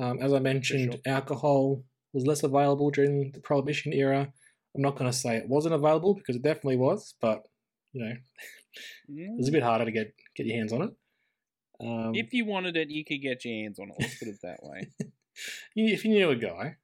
[0.00, 1.14] um, as I mentioned, sure.
[1.14, 4.32] alcohol was less available during the Prohibition era.
[4.74, 7.44] I'm not going to say it wasn't available because it definitely was, but
[7.92, 8.14] you know,
[9.08, 10.90] it was a bit harder to get get your hands on it.
[11.80, 13.96] Um, If you wanted it, you could get your hands on it.
[14.00, 14.88] Let's put it that way.
[15.76, 16.76] if you knew a guy,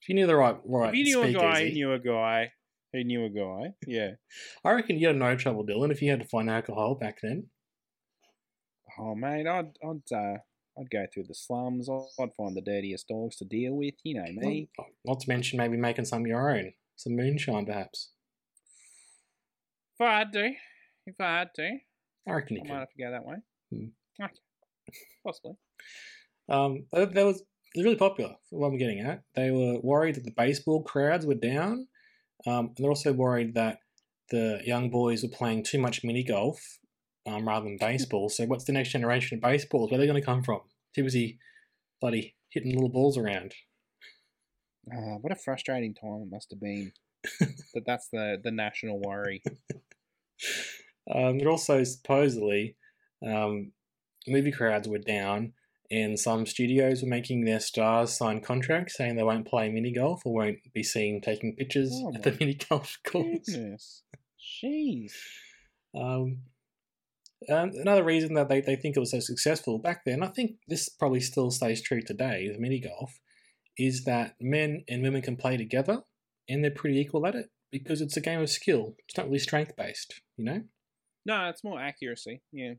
[0.00, 2.52] if you knew the right right, if you knew a guy speakeasy, knew a guy
[2.92, 4.10] who knew a guy, yeah.
[4.64, 7.46] I reckon you had no trouble, Dylan, if you had to find alcohol back then.
[8.98, 10.38] Oh mate, I'd I'd uh,
[10.78, 11.88] I'd go through the slums.
[11.88, 13.94] I'd find the dirtiest dogs to deal with.
[14.02, 14.68] You know me.
[14.78, 18.10] Not, not to mention maybe making some of your own, some moonshine, perhaps.
[19.98, 20.50] If I had to,
[21.06, 21.78] if I had to,
[22.28, 22.72] I reckon you I could.
[22.72, 23.36] might have to go that way.
[23.70, 24.24] Hmm.
[24.24, 24.32] Okay,
[25.24, 25.52] possibly.
[26.48, 27.42] Um, that, was
[27.76, 28.34] really popular.
[28.50, 31.86] What I'm getting at, they were worried that the baseball crowds were down,
[32.46, 33.78] um, and they're also worried that
[34.30, 36.78] the young boys were playing too much mini golf
[37.26, 38.28] um, rather than baseball.
[38.28, 39.90] so, what's the next generation of baseballs?
[39.90, 40.60] Where are they going to come from?
[40.94, 41.38] Too busy,
[42.00, 43.54] bloody hitting little balls around.
[44.92, 46.92] Ah, what a frustrating time it must have been.
[47.74, 49.42] that that's the the national worry.
[51.12, 52.76] Um, but also supposedly,
[53.26, 53.72] um,
[54.28, 55.54] movie crowds were down,
[55.90, 60.22] and some studios were making their stars sign contracts saying they won't play mini golf
[60.24, 63.46] or won't be seen taking pictures Oh at the mini golf course.
[63.46, 64.02] Goodness,
[64.62, 65.12] jeez.
[65.94, 66.38] Um,
[67.48, 70.88] another reason that they, they think it was so successful back then, I think this
[70.88, 73.18] probably still stays true today with mini golf,
[73.76, 76.02] is that men and women can play together
[76.48, 78.94] and they're pretty equal at it because it's a game of skill.
[79.08, 80.62] It's not really strength based, you know?
[81.26, 82.42] No, it's more accuracy.
[82.52, 82.74] Yeah.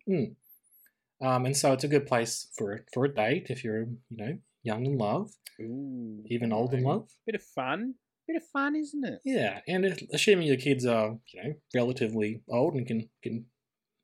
[1.22, 4.18] Um, and so it's a good place for a, for a date if you're, you
[4.18, 5.32] know, young in love,
[5.62, 6.24] Ooh.
[6.28, 7.10] even old in love.
[7.26, 7.96] Bit of fun.
[8.28, 9.20] Bit of fun, isn't it?
[9.26, 13.46] Yeah, and if, assuming your kids are, you know, relatively old and can can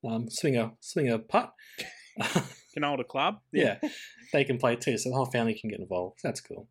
[0.07, 1.53] um, swing a swing a putt,
[2.77, 3.39] Can hold a club.
[3.51, 3.79] yeah,
[4.33, 4.99] they can play too.
[4.99, 6.19] So the whole family can get involved.
[6.23, 6.67] That's cool.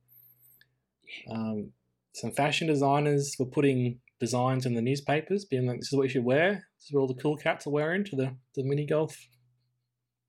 [1.29, 1.73] Um,
[2.15, 6.11] some fashion designers were putting designs in the newspapers, being like, "This is what you
[6.11, 6.69] should wear.
[6.79, 9.17] This is what all the cool cats are wearing to the the mini golf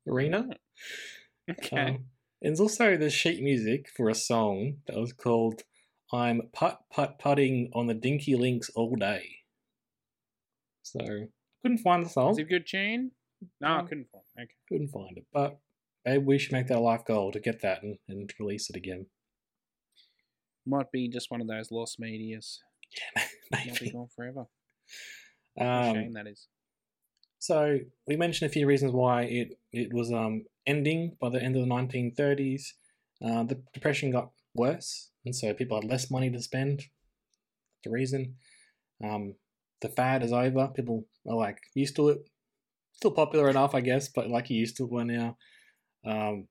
[0.07, 0.47] arena."
[1.49, 1.77] Okay.
[1.79, 1.87] Um,
[2.41, 5.61] and there's also the sheet music for a song that was called
[6.11, 9.23] "I'm putt putt putting on the Dinky Links all day."
[10.83, 10.99] So
[11.61, 13.11] couldn't find the song, Is it a good tune?
[13.61, 14.23] No, I Um, couldn't find.
[14.35, 14.41] it.
[14.41, 14.51] Okay.
[14.67, 15.59] couldn't find it, but
[16.05, 18.75] maybe we should make that a life goal to get that and, and release it
[18.75, 19.05] again.
[20.65, 22.59] Might be just one of those lost medias.
[23.15, 23.91] Yeah, Might be maybe.
[23.91, 24.45] gone forever.
[25.57, 26.47] A shame Um, that is.
[27.47, 31.55] So we mentioned a few reasons why it it was um ending by the end
[31.55, 32.73] of the 1930s.
[33.23, 36.83] Uh, the depression got worse, and so people had less money to spend.
[37.85, 38.35] The reason,
[39.01, 39.35] um,
[39.79, 40.67] the fad is over.
[40.75, 42.17] People are like used to it.
[42.91, 45.37] Still popular enough, I guess, but like you used to it by now.
[46.05, 46.49] Um,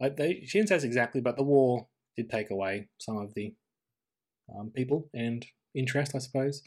[0.00, 3.54] they, she didn't say this exactly, but the war did take away some of the
[4.56, 6.62] um, people and interest, I suppose.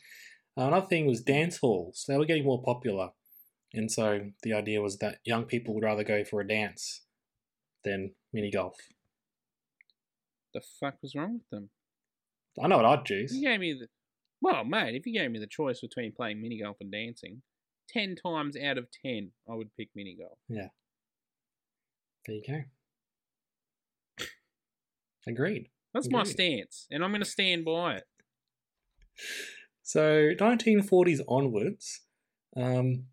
[0.55, 2.05] Uh, another thing was dance halls.
[2.07, 3.09] They were getting more popular.
[3.73, 7.01] And so the idea was that young people would rather go for a dance
[7.83, 8.75] than mini golf.
[10.53, 11.69] The fuck was wrong with them?
[12.61, 13.33] I know what I'd choose.
[13.33, 13.87] You gave me the.
[14.41, 17.43] Well, mate, if you gave me the choice between playing mini golf and dancing,
[17.89, 20.39] 10 times out of 10, I would pick mini golf.
[20.49, 20.69] Yeah.
[22.25, 24.25] There you go.
[25.27, 25.69] Agreed.
[25.93, 28.03] That's my stance, and I'm going to stand by it.
[29.83, 32.01] So 1940s onwards,
[32.55, 33.05] um,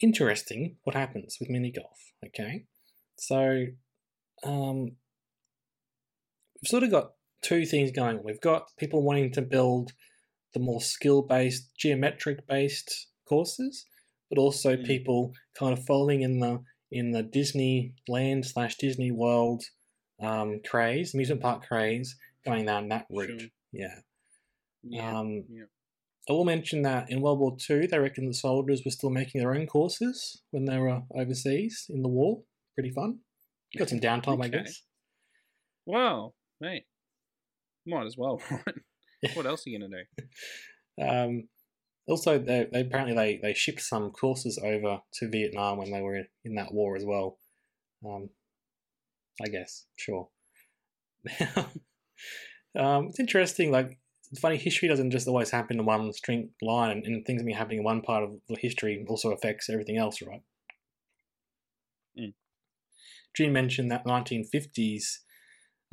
[0.00, 2.12] interesting what happens with mini golf.
[2.26, 2.64] Okay,
[3.16, 3.66] so
[4.44, 4.96] um,
[6.60, 8.22] we've sort of got two things going.
[8.24, 9.92] We've got people wanting to build
[10.54, 13.86] the more skill-based, geometric-based courses,
[14.30, 14.86] but also Mm.
[14.86, 19.64] people kind of following in the in the Disneyland slash Disney World
[20.20, 23.40] um, craze, amusement park craze, going down that route.
[23.40, 23.48] Sure.
[23.72, 24.00] Yeah.
[24.84, 25.18] Yeah.
[25.18, 25.64] Um, yeah.
[26.28, 29.40] I will mention that in World War II, they reckon the soldiers were still making
[29.40, 32.42] their own courses when they were overseas in the war.
[32.74, 33.18] Pretty fun.
[33.76, 34.82] Got some downtime, I guess.
[35.86, 36.84] Wow, mate,
[37.86, 38.74] might as well, right?
[39.34, 40.28] what else are you going to do?
[40.96, 41.48] Um,
[42.06, 46.14] also, they, they apparently they, they shipped some courses over to Vietnam when they were
[46.14, 47.38] in, in that war as well.
[48.06, 48.30] Um,
[49.44, 50.28] I guess, sure.
[52.78, 53.72] um, it's interesting.
[53.72, 53.98] Like,
[54.34, 54.56] it's funny.
[54.56, 57.78] History doesn't just always happen in one string line, and, and things that be happening
[57.78, 60.42] in one part of the history also affects everything else, right?
[62.18, 62.32] Mm.
[63.36, 65.18] June mentioned that 1950s,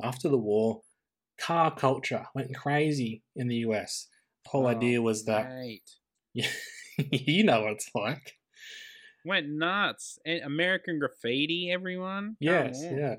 [0.02, 0.80] after the war,
[1.40, 4.08] car culture went crazy in the US.
[4.44, 5.90] The whole Oh, idea was that Mate.
[6.34, 8.32] you know what it's like.
[9.24, 10.18] Went nuts.
[10.26, 12.36] American graffiti, everyone.
[12.40, 12.98] Yes, on.
[12.98, 13.14] yeah.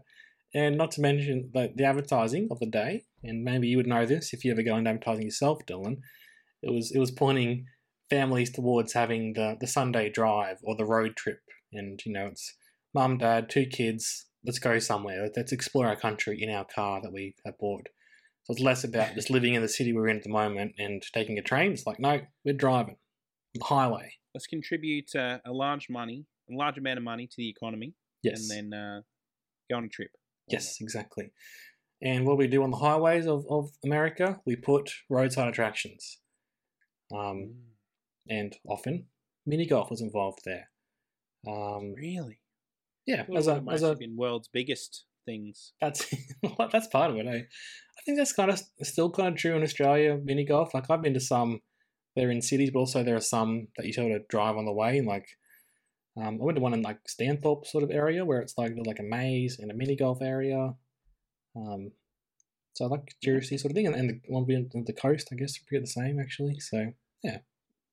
[0.56, 4.06] And not to mention the, the advertising of the day, and maybe you would know
[4.06, 5.98] this if you ever go into advertising yourself, Dylan.
[6.62, 7.66] It was it was pointing
[8.10, 11.40] families towards having the, the Sunday drive or the road trip.
[11.72, 12.54] And you know, it's
[12.94, 15.28] mum, dad, two kids, let's go somewhere.
[15.36, 17.88] Let's explore our country in our car that we have bought.
[18.44, 21.02] So it's less about just living in the city we're in at the moment and
[21.14, 21.72] taking a train.
[21.72, 22.98] It's like, no, we're driving.
[23.56, 24.14] The highway.
[24.36, 28.50] Let's contribute uh, a large money, a large amount of money to the economy, Yes.
[28.50, 29.02] and then uh,
[29.72, 30.12] go on a trip.
[30.48, 31.32] Yes, exactly.
[32.02, 36.20] And what we do on the highways of, of America, we put roadside attractions.
[37.16, 37.56] Um,
[38.30, 39.06] and often
[39.46, 40.70] mini golf was involved there.
[41.48, 42.40] Um, Really?
[43.06, 45.74] yeah, Thought as a, as a been world's biggest things.
[45.80, 46.14] that's
[46.72, 47.26] that's part of it.
[47.28, 47.42] Eh?
[47.42, 50.18] I think that's kind of still kind of true in Australia.
[50.22, 51.62] Mini golf, like I've been to some,
[52.16, 54.74] they're in cities, but also there are some that you sort of drive on the
[54.74, 55.02] way.
[55.02, 55.28] Like
[56.18, 59.00] um, I went to one in like Stanthorpe sort of area where it's like like
[59.00, 60.76] a maze and a mini golf area.
[61.56, 61.92] Um,
[62.76, 65.30] so I like touristy sort of thing, and, and the one being on the coast,
[65.32, 66.60] I guess, we get the same actually.
[66.60, 67.40] So yeah.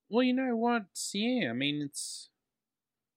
[0.09, 0.85] Well, you know what?
[1.15, 2.31] Yeah, I mean, it's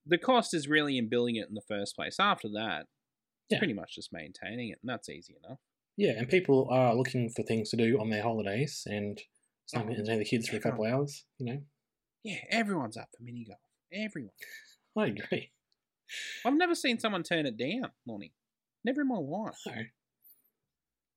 [0.06, 2.18] the cost is really in building it in the first place.
[2.20, 3.58] After that, it's Yeah.
[3.60, 5.60] pretty much just maintaining it, and that's easy enough.
[5.96, 9.20] Yeah, and people are looking for things to do on their holidays and
[9.66, 11.62] some Oh, entertain the kids for a couple hours, you know.
[12.24, 13.60] Yeah, everyone's up for mini golf.
[13.92, 14.34] Everyone.
[14.98, 15.52] I agree.
[16.46, 18.34] I've never seen someone turn it down, Lonnie.
[18.84, 19.58] Never in my life.
[19.66, 19.74] No.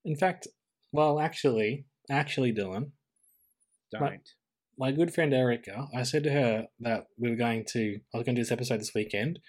[0.05, 0.47] In fact,
[0.93, 2.93] well, actually, actually, Dylan,
[3.91, 4.01] Don't.
[4.01, 4.29] Right.
[4.79, 8.25] my good friend Erica, I said to her that we were going to, I was
[8.25, 9.41] going to do this episode this weekend.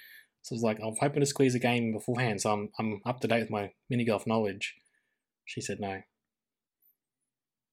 [0.42, 3.20] So I was like, I'm hoping to squeeze a game beforehand, so I'm, I'm up
[3.22, 4.76] to date with my mini golf knowledge.
[5.46, 6.02] She said no.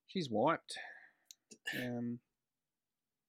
[0.07, 0.77] She's wiped.
[1.77, 2.19] Um,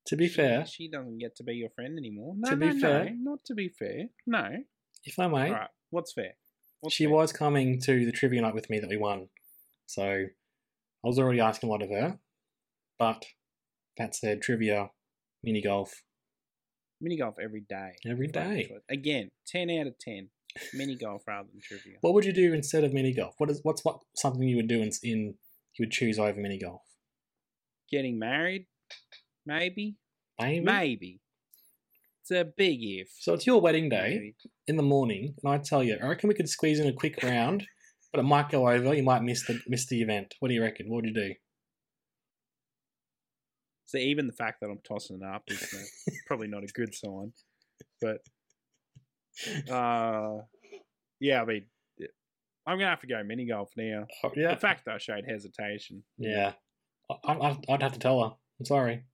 [0.06, 2.34] To be she- fair, she doesn't get to be your friend anymore.
[2.36, 4.08] No, To be fair- no, not to be fair.
[4.26, 4.64] No.
[5.04, 5.70] if I may, All right.
[5.90, 6.34] What's fair?
[6.80, 7.12] What's she fair?
[7.14, 9.28] was coming to the trivia night with me that we won.
[9.86, 10.28] So I
[11.08, 12.18] was already asking a lot of her.
[12.98, 13.24] But
[13.98, 14.90] that said, trivia,
[15.42, 16.02] mini golf,
[17.00, 17.92] mini golf every day.
[18.06, 18.76] Every if I had a day.
[18.88, 20.30] Again, ten out of ten.
[20.72, 21.98] Mini golf rather than trivia.
[22.00, 23.34] What would you do instead of mini golf?
[23.38, 25.34] What is what's what something you would do in, in
[25.74, 26.82] you would choose over mini golf?
[27.90, 28.66] Getting married,
[29.46, 29.96] maybe,
[30.40, 30.64] Maybe.
[30.64, 31.20] maybe.
[32.22, 33.08] It's a big if.
[33.20, 34.34] So it's your wedding day Maybe.
[34.66, 37.22] in the morning, and I tell you, I reckon we could squeeze in a quick
[37.22, 37.64] round,
[38.12, 38.92] but it might go over.
[38.94, 40.34] You might miss the miss the event.
[40.40, 40.88] What do you reckon?
[40.88, 41.34] What would you do?
[43.86, 46.92] So even the fact that I'm tossing it up is uh, probably not a good
[46.94, 47.32] sign.
[48.00, 48.18] But
[49.72, 50.38] uh,
[51.20, 51.66] yeah, I mean.
[52.68, 54.08] I'm gonna have to go mini golf now.
[54.24, 54.52] Oh, yeah.
[54.52, 56.02] The fact that I showed hesitation.
[56.18, 56.54] Yeah.
[57.08, 58.30] I, I, I'd have to tell her.
[58.58, 59.04] I'm sorry.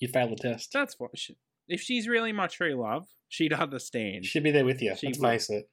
[0.00, 0.70] You failed the test.
[0.72, 1.10] That's what.
[1.16, 1.36] She,
[1.68, 4.24] if she's really my true love, she'd understand.
[4.24, 4.94] She'd be there with you.
[4.96, 5.28] She Let's would.
[5.28, 5.68] face it.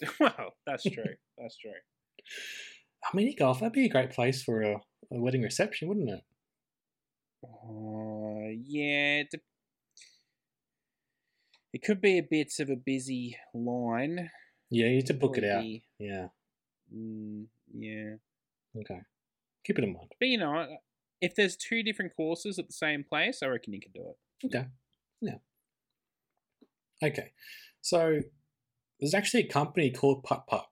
[0.20, 1.14] well, that's true.
[1.36, 1.70] That's true.
[3.04, 6.24] I mean, golf, that'd be a great place for a, a wedding reception, wouldn't it?
[7.44, 9.20] Uh, yeah.
[9.20, 9.40] It, de-
[11.72, 14.30] it could be a bit of a busy line.
[14.70, 15.62] Yeah, you need to book it out.
[15.62, 16.28] be- Yeah.
[16.94, 18.14] Mm, yeah.
[18.76, 19.00] Okay.
[19.64, 20.12] Keep it in mind.
[20.18, 20.66] But you know,
[21.20, 24.46] if there's two different courses at the same place, I reckon you can do it.
[24.46, 24.66] Okay.
[25.20, 25.38] Yeah.
[27.02, 27.32] Okay.
[27.80, 28.20] So
[29.00, 30.66] there's actually a company called Putt Putt.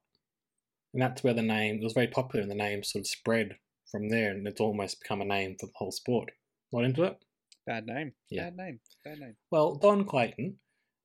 [0.92, 3.56] And that's where the name, it was very popular and the name sort of spread
[3.90, 6.30] from there and it's almost become a name for the whole sport.
[6.72, 7.18] Not into it?
[7.66, 8.12] Bad name.
[8.30, 8.44] Yeah.
[8.44, 8.80] Bad name.
[9.04, 9.36] Bad name.
[9.50, 10.56] Well, Don Clayton,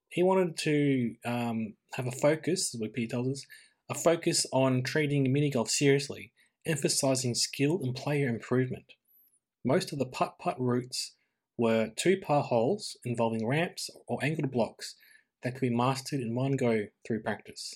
[0.09, 3.45] he wanted to um, have a focus, as Pete tells us,
[3.89, 6.31] a focus on treating mini golf seriously,
[6.65, 8.85] emphasizing skill and player improvement.
[9.63, 11.15] Most of the putt putt routes
[11.57, 14.95] were two par holes involving ramps or angled blocks
[15.43, 17.75] that could be mastered in one go through practice.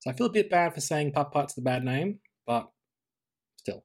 [0.00, 2.68] So I feel a bit bad for saying putt putt's the bad name, but
[3.56, 3.84] still.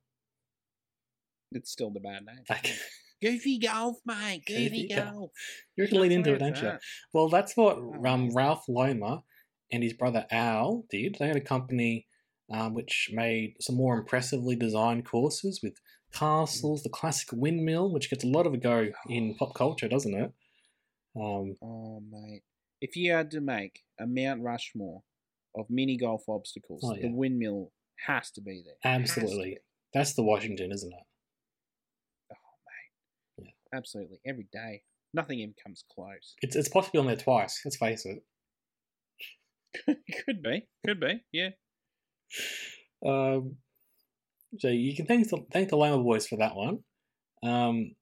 [1.51, 2.43] It's still the bad name.
[2.49, 2.73] Like,
[3.21, 4.43] Goofy golf, mate.
[4.47, 5.13] Goofy golf.
[5.13, 5.31] golf.
[5.75, 6.73] you can lean into it, don't you?
[7.13, 8.31] Well, that's what um.
[8.33, 9.21] Ralph Lomma
[9.71, 11.17] and his brother Al did.
[11.19, 12.07] They had a company
[12.51, 15.79] um, which made some more impressively designed courses with
[16.13, 20.13] castles, the classic windmill, which gets a lot of a go in pop culture, doesn't
[20.13, 20.31] it?
[21.15, 22.43] Um, Oh, mate.
[22.81, 25.03] If you had to make a Mount Rushmore
[25.55, 27.03] of mini golf obstacles, Oh, yeah.
[27.03, 27.71] the windmill
[28.07, 28.75] has to be there.
[28.93, 29.49] Absolutely.
[29.51, 29.57] be.
[29.93, 31.03] That's the Washington, isn't it?
[32.33, 33.53] Oh, mate.
[33.73, 34.19] Absolutely.
[34.25, 34.83] Every day.
[35.13, 36.35] Nothing even comes close.
[36.41, 38.23] It's, it's possibly on there twice, let's face it.
[40.25, 40.67] Could be.
[40.85, 41.21] Could be.
[41.33, 41.49] Yeah.
[43.05, 43.57] Um,
[44.59, 46.79] so you can thank the, thank the Lomma boys for that one.
[47.43, 47.95] Um,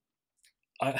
[0.82, 1.00] I,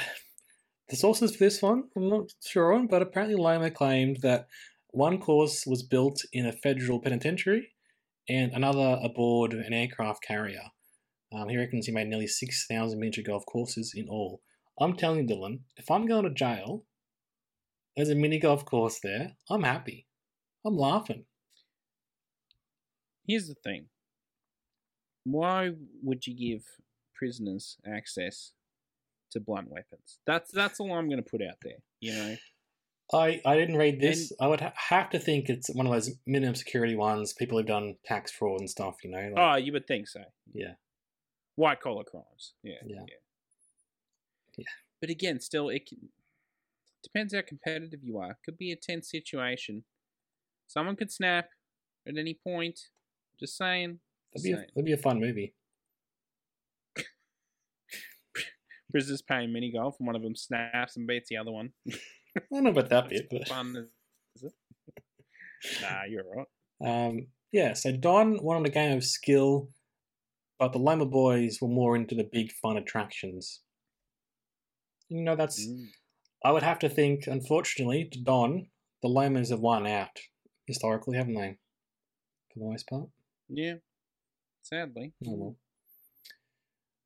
[0.88, 4.46] the sources for this one, I'm not sure on, but apparently Lomma claimed that
[4.88, 7.68] one course was built in a federal penitentiary
[8.28, 10.62] and another aboard an aircraft carrier.
[11.32, 14.40] Um, he reckons he made nearly 6,000 miniature golf courses in all.
[14.80, 16.84] I'm telling you, Dylan, if I'm going to jail,
[17.96, 20.06] there's a mini golf course there, I'm happy.
[20.64, 21.24] I'm laughing.
[23.26, 23.86] Here's the thing.
[25.24, 26.64] Why would you give
[27.14, 28.52] prisoners access
[29.32, 30.18] to blunt weapons?
[30.26, 31.78] That's that's all I'm going to put out there.
[32.00, 32.36] You know,
[33.12, 34.32] I, I didn't read this.
[34.40, 37.32] I would ha- have to think it's one of those minimum security ones.
[37.32, 39.18] People who've done tax fraud and stuff, you know.
[39.18, 40.20] Like, oh, you would think so.
[40.52, 40.74] yeah,
[41.56, 42.54] White collar crimes.
[42.62, 43.00] Yeah, Yeah.
[44.56, 44.64] Yeah.
[45.00, 46.10] But again, still, it can,
[47.02, 48.36] depends how competitive you are.
[48.44, 49.84] Could be a tense situation.
[50.66, 51.48] Someone could snap
[52.06, 52.78] at any point.
[53.38, 54.00] Just saying.
[54.34, 55.54] That'd be a, that'd be a fun movie.
[58.90, 61.70] Prisoners playing mini golf, and one of them snaps and beats the other one.
[61.88, 63.86] I don't know about that bit, but fun, is
[64.36, 64.52] is it?
[65.82, 66.46] nah, you're right.
[67.08, 67.72] um, yeah.
[67.74, 69.68] So Don wanted a game of skill,
[70.58, 73.60] but the Lomma boys were more into the big fun attractions.
[75.08, 75.86] You know, that's Mm.
[76.44, 77.26] I would have to think.
[77.26, 78.66] Unfortunately, to Don,
[79.02, 80.18] the Lommas have won out
[80.66, 81.58] historically, haven't they?
[82.52, 83.08] For the most part.
[83.48, 83.74] Yeah.
[84.62, 85.12] Sadly.
[85.26, 85.56] Oh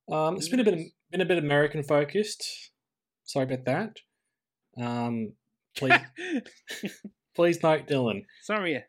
[0.08, 0.26] well.
[0.26, 0.78] Um, it's been a bit
[1.10, 2.70] been a bit American focused.
[3.24, 3.96] Sorry about that.
[4.82, 5.32] Um,
[5.76, 6.00] please
[7.34, 8.24] please note, Dylan.
[8.42, 8.84] sorry.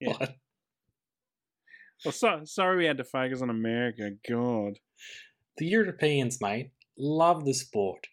[0.00, 0.08] Yeah.
[0.12, 0.36] What?
[2.04, 4.12] Well, so, sorry we had to focus on America.
[4.26, 4.78] God.
[5.58, 8.06] The Europeans, mate, love the sport.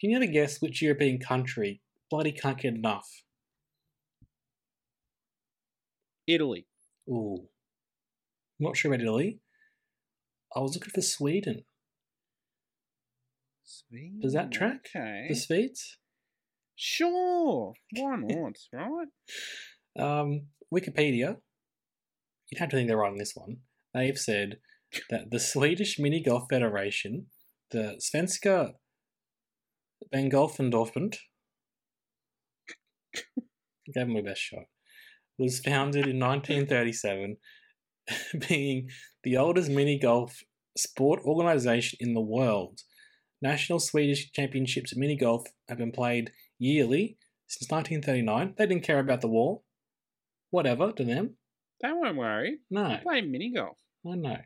[0.00, 3.08] Can you ever guess which European country bloody can't get enough?
[6.26, 6.66] Italy.
[7.08, 7.48] Ooh,
[8.60, 9.40] not sure about Italy.
[10.54, 11.64] I was looking for Sweden.
[13.64, 14.20] Sweet.
[14.20, 14.88] Does that track?
[14.94, 15.26] Okay.
[15.28, 15.98] The Swedes.
[16.74, 17.74] Sure.
[17.96, 18.56] Why not?
[18.72, 19.08] right?
[19.98, 21.36] Um, Wikipedia,
[22.50, 23.58] you'd have to think they're right on this one.
[23.94, 24.58] They've said
[25.08, 27.26] that the Swedish Mini Golf Federation,
[27.70, 28.72] the Svenska
[30.12, 31.16] Bangolfendorfbund,
[33.86, 34.64] gave them my best shot,
[35.38, 37.36] was founded in 1937,
[38.48, 38.90] being
[39.22, 40.42] the oldest mini golf
[40.76, 42.80] sport organization in the world.
[43.42, 48.54] National Swedish Championships of mini golf have been played yearly since 1939.
[48.56, 49.62] They didn't care about the war.
[50.50, 51.36] Whatever to them.
[51.82, 52.58] They weren't worried.
[52.70, 53.78] No, They played mini golf.
[54.06, 54.36] I know.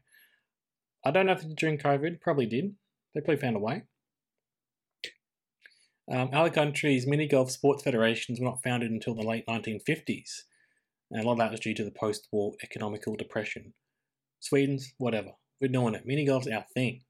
[1.05, 2.21] I don't know if they did during COVID.
[2.21, 2.75] Probably did.
[3.15, 3.83] They probably found a way.
[6.11, 10.43] Um, other countries' mini golf sports federations were not founded until the late 1950s,
[11.15, 13.73] and a lot of that was due to the post-war economical depression.
[14.41, 15.31] Sweden's whatever.
[15.61, 16.05] We're doing it.
[16.05, 17.03] Mini golf's our thing.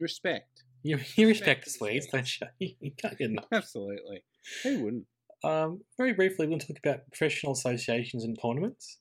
[0.00, 0.64] Respect.
[0.82, 2.74] You, you respect the Respect the Swedes, don't you?
[2.80, 3.44] You can't get enough.
[3.52, 4.24] Absolutely.
[4.62, 5.06] Who wouldn't?
[5.44, 8.98] Um, very briefly, we're going to talk about professional associations and tournaments.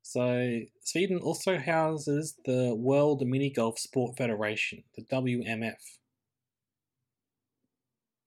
[0.00, 5.76] So, Sweden also houses the World Mini Golf Sport Federation, the WMF.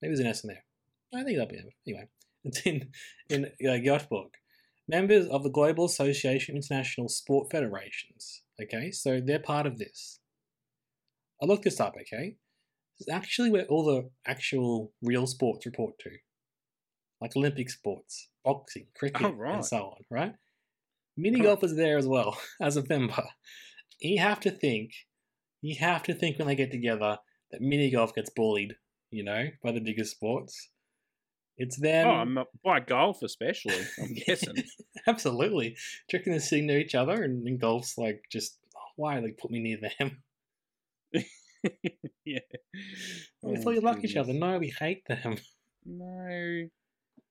[0.00, 0.64] Maybe there's an S in there.
[1.12, 1.72] I think WMF.
[1.86, 2.08] Anyway,
[2.46, 2.88] it's in,
[3.28, 4.30] in uh, Göteborg.
[4.88, 8.42] Members of the Global Association of International Sport Federations.
[8.62, 10.20] Okay, so they're part of this.
[11.42, 12.36] I looked this up, okay?
[12.98, 16.10] This is actually where all the actual real sports report to
[17.20, 19.54] like Olympic sports, boxing, cricket, Oh, right.
[19.56, 20.34] and so on, right?
[21.16, 23.24] Mini golf is there as well as a member.
[24.00, 24.92] You have to think,
[25.62, 27.18] you have to think when they get together
[27.50, 28.74] that mini golf gets bullied,
[29.10, 30.70] you know, by the biggest sports.
[31.58, 32.06] It's oh, them.
[32.08, 34.56] oh, I'm, by golf especially, I'm guessing.
[35.06, 35.76] Absolutely.
[36.10, 39.50] Tricking they're sitting near each other and, and golf's like just, oh, why they put
[39.50, 40.22] me near them?
[42.24, 42.38] yeah.
[43.42, 44.32] We Oh, thought you like each other.
[44.32, 45.36] No, we hate them.
[45.88, 46.68] No.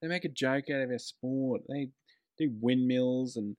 [0.02, 1.64] They make a joke out of our sport.
[1.68, 1.90] They
[2.38, 3.58] do windmills and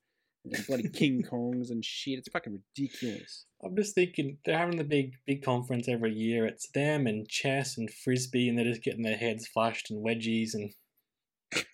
[0.67, 2.19] bloody King Kongs and shit.
[2.19, 3.47] It's fucking ridiculous.
[3.65, 6.47] I'm just thinking they're having the big big conference every year.
[6.47, 10.55] It's them and chess and frisbee, and they're just getting their heads flushed and wedgies,
[10.55, 10.73] and
[11.55, 11.65] I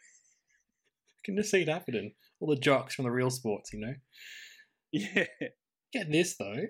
[1.24, 2.14] can just see it happening.
[2.40, 3.94] All the jocks from the real sports, you know.
[4.92, 5.24] Yeah.
[5.92, 6.64] Get this though,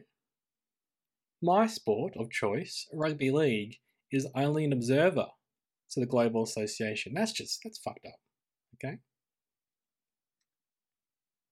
[1.41, 3.77] my sport of choice, rugby league,
[4.11, 5.27] is only an observer
[5.91, 7.13] to the global association.
[7.15, 8.19] That's just that's fucked up.
[8.75, 8.99] Okay.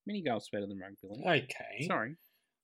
[0.07, 1.45] Mini golf's better than rugby league.
[1.45, 1.87] Okay.
[1.87, 2.17] Sorry.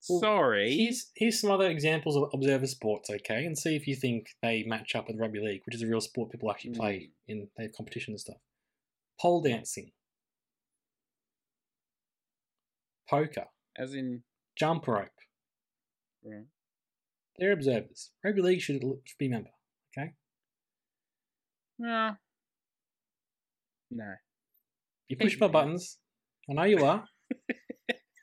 [0.08, 0.76] Well, Sorry.
[0.76, 4.62] Here's here's some other examples of observer sports, okay, and see if you think they
[4.62, 7.10] match up with rugby league, which is a real sport people actually play mm.
[7.28, 8.36] in they have competition and stuff.
[9.20, 9.92] Pole dancing,
[13.08, 14.22] poker, As in,
[14.56, 15.08] jump rope.
[16.24, 16.44] right.
[17.38, 18.12] They're observers.
[18.24, 18.82] Rugby league should,
[19.18, 19.50] be a member.
[19.96, 20.12] Okay,
[21.78, 22.12] no.
[23.90, 24.14] No.
[25.08, 25.98] you push my buttons.
[26.50, 27.04] I know you are.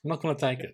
[0.03, 0.73] I'm not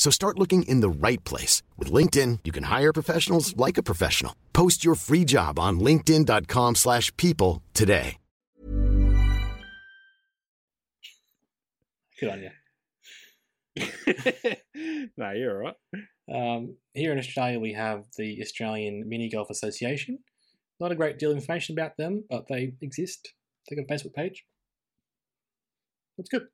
[0.00, 1.62] So start looking in the right place.
[1.76, 4.34] With LinkedIn, you can hire professionals like a professional.
[4.54, 8.16] Post your free job on linkedin.com/people slash people today.
[12.18, 12.50] Good on you.
[15.18, 15.76] no, you're all right.
[16.32, 20.18] Um, here in Australia, we have the Australian Mini Golf Association.
[20.80, 23.34] Not a great deal of information about them, but they exist.
[23.68, 24.46] They got a Facebook page.
[26.16, 26.46] That's good.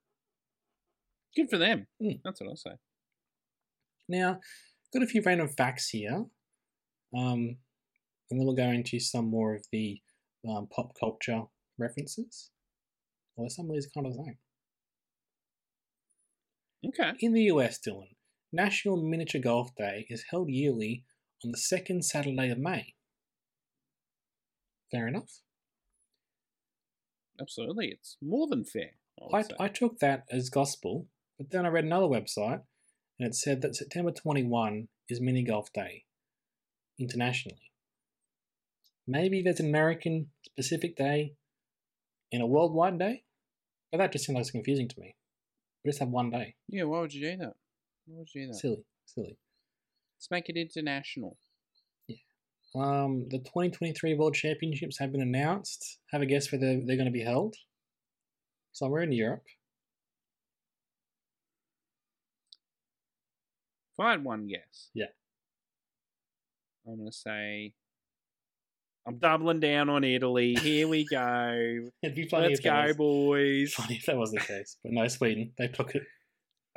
[1.36, 1.86] Good for them.
[2.02, 2.20] Mm.
[2.24, 2.72] That's what I'll say.
[4.08, 4.40] Now,
[4.92, 6.24] got a few random facts here,
[7.16, 7.56] um,
[8.30, 10.00] and then we'll go into some more of the
[10.48, 11.42] um, pop culture
[11.78, 12.50] references.
[13.36, 14.38] Although some of these are kind of the same.
[16.88, 17.12] Okay.
[17.20, 18.14] In the US, Dylan,
[18.52, 21.04] National Miniature Golf Day is held yearly
[21.44, 22.94] on the second Saturday of May.
[24.90, 25.40] Fair enough.
[27.40, 27.88] Absolutely.
[27.88, 28.92] It's more than fair.
[29.32, 29.64] I, I.
[29.64, 31.06] I took that as gospel,
[31.38, 32.62] but then I read another website
[33.18, 36.04] and it said that September 21 is Mini Golf Day
[36.98, 37.70] internationally.
[39.06, 41.34] Maybe there's an American specific day
[42.32, 43.22] and a worldwide day,
[43.90, 45.14] but that just seems like confusing to me.
[45.84, 46.56] We just have one day.
[46.68, 47.52] Yeah, why would you do that?
[48.06, 48.58] Why would you do that?
[48.58, 49.38] Silly, silly.
[50.16, 51.36] Let's make it international.
[52.08, 52.16] Yeah.
[52.74, 55.98] Um, the 2023 World Championships have been announced.
[56.10, 57.54] Have a guess where they're, they're going to be held?
[58.72, 59.44] Somewhere in Europe.
[63.98, 65.06] If I had one guess, Yeah.
[66.86, 67.72] I'm gonna say
[69.06, 70.54] I'm doubling down on Italy.
[70.54, 71.90] Here we go.
[72.02, 73.74] It'd be funny Let's go, was, boys.
[73.74, 75.52] funny if that was the case, but no, Sweden.
[75.58, 76.02] They took it.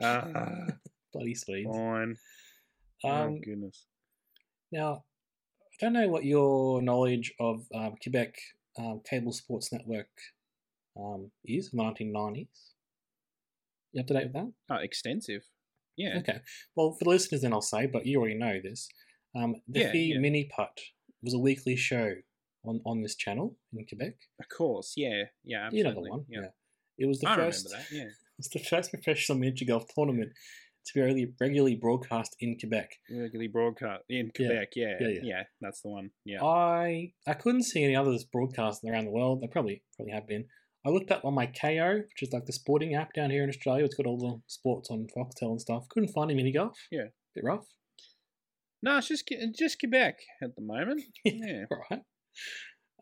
[0.01, 0.67] Ah,
[1.13, 1.70] Bloody Swedes.
[1.76, 2.15] fine.
[3.03, 3.86] oh Um, goodness.
[4.72, 5.03] now,
[5.63, 8.36] I don't know what your knowledge of um, Quebec
[8.78, 10.09] um, Cable Sports Network
[10.97, 12.47] um, is, 1990s.
[13.91, 14.51] You up to date with that?
[14.70, 15.41] Oh, extensive.
[15.99, 16.17] Yeah.
[16.19, 16.39] Okay.
[16.75, 18.87] Well, for the listeners, then I'll say, but you already know this.
[19.35, 20.19] Um, the Yeah, Fee yeah.
[20.19, 20.79] Mini Putt
[21.21, 22.15] was a weekly show
[22.65, 24.15] on, on this channel in Quebec.
[24.39, 24.93] Of course.
[24.95, 25.23] Yeah.
[25.43, 25.65] Yeah.
[25.65, 25.77] Absolutely.
[25.77, 26.25] You know the one.
[26.29, 26.47] Yeah.
[26.97, 27.65] It was the I first.
[27.65, 27.95] remember that.
[27.95, 28.09] Yeah.
[28.39, 30.31] It was the first professional miniature golf tournament
[30.85, 32.89] to be regularly, regularly broadcast in Quebec.
[33.11, 34.69] Regularly broadcast in Quebec.
[34.77, 34.95] Yeah.
[34.97, 35.43] Yeah, Yeah, yeah.
[35.59, 36.11] That's the one.
[36.23, 36.41] Yeah.
[36.41, 39.41] I I couldn't see any others broadcast around the world.
[39.41, 40.45] They probably probably have been.
[40.86, 43.49] I looked up on my Kayo, which is like the sporting app down here in
[43.49, 43.86] Australia.
[43.86, 45.89] It's got all the sports on Foxtel and stuff.
[45.89, 46.77] Couldn't find any mini golf.
[46.89, 47.07] Yeah.
[47.36, 47.65] Bit rough.
[48.82, 51.03] No, it's just just Quebec at the moment.
[51.25, 51.65] Yeah.
[51.91, 52.01] right.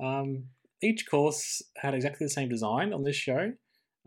[0.02, 0.46] Um,
[0.82, 3.54] each course had exactly the same design on this show,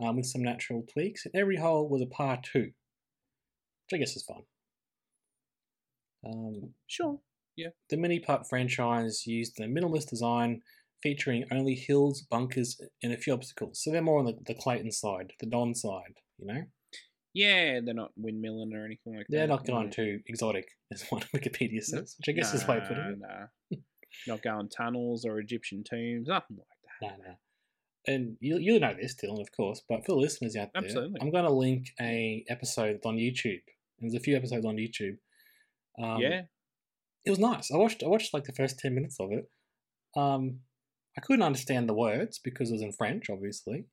[0.00, 1.26] um, with some natural tweaks.
[1.26, 4.42] And every hole was a par two, which I guess is fun.
[6.26, 7.20] Um, Sure.
[7.56, 7.68] Yeah.
[7.90, 10.62] The mini putt franchise used the minimalist design,
[11.02, 13.82] featuring only hills, bunkers, and a few obstacles.
[13.82, 16.14] So they're more on the, the Clayton side, the Don side.
[16.38, 16.62] You know,
[17.34, 19.36] Yeah, they're not windmilling or anything like that.
[19.36, 19.74] they're not no.
[19.74, 22.00] going too exotic, as one Wikipedia No.
[22.00, 23.18] says, which I guess is the way put Nah, it.
[23.18, 23.76] Nah.
[24.26, 26.66] not going tunnels or Egyptian tombs, nothing like
[27.00, 27.18] that.
[27.18, 27.34] No, no.
[28.06, 31.20] And you you know this, Dylan, of course, but for the listeners out there, Absolutely.
[31.20, 33.60] I'm going to link a episode on YouTube.
[33.98, 35.18] There's a few episodes on YouTube.
[36.02, 36.42] Um, yeah,
[37.26, 37.70] it was nice.
[37.70, 39.44] I watched I watched like the first ten minutes of it.
[40.16, 40.60] Um,
[41.20, 43.84] I couldn't understand the words because it was in French, obviously.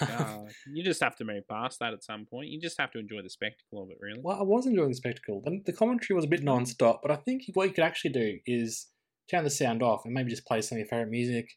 [0.00, 2.48] uh, you just have to move past that at some point.
[2.48, 4.20] You just have to enjoy the spectacle of it, really.
[4.22, 5.42] well, I was enjoying the spectacle.
[5.44, 8.38] The, the commentary was a bit non-stop, but I think what you could actually do
[8.46, 8.86] is
[9.30, 11.50] turn the sound off and maybe just play some of your favorite music.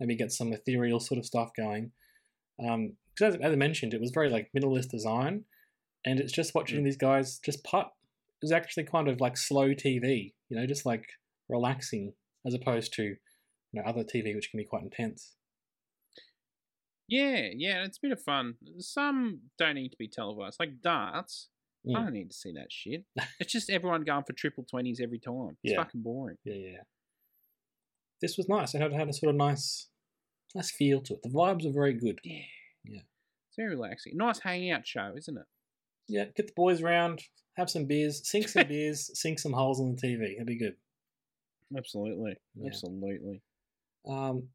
[0.00, 1.90] Maybe get some ethereal sort of stuff going.
[2.64, 5.44] Um, because as, as I mentioned, it was very like minimalist design,
[6.06, 6.84] and it's just watching Mm.
[6.84, 7.86] these guys just putt.
[7.86, 11.04] It was actually kind of like slow TV, you know, just like
[11.48, 12.12] relaxing,
[12.46, 13.16] as opposed to
[13.72, 15.34] you know other TV which can be quite intense.
[17.08, 18.54] Yeah, yeah, it's a bit of fun.
[18.78, 21.48] Some don't need to be televised, like darts.
[21.86, 21.94] I Mm.
[21.94, 23.04] don't need to see that shit.
[23.40, 25.56] it's just everyone going for triple twenties every time.
[25.62, 25.82] It's Yeah.
[25.82, 26.36] fucking boring.
[26.44, 26.82] Yeah, yeah.
[28.20, 28.74] This was nice.
[28.74, 29.88] It had, had a sort of nice,
[30.54, 31.22] nice feel to it.
[31.22, 32.18] The vibes are very good.
[32.24, 32.42] Yeah,
[32.84, 33.00] Yeah.
[33.48, 34.16] It's very relaxing.
[34.16, 35.46] Nice hangout show, isn't it?
[36.08, 37.22] Yeah, get the boys round,
[37.56, 40.34] have some beers, sink some beers, sink some holes on the TV.
[40.34, 40.76] It'd be good.
[41.76, 42.66] Absolutely, Yeah.
[42.66, 43.40] absolutely.
[44.06, 44.48] Um,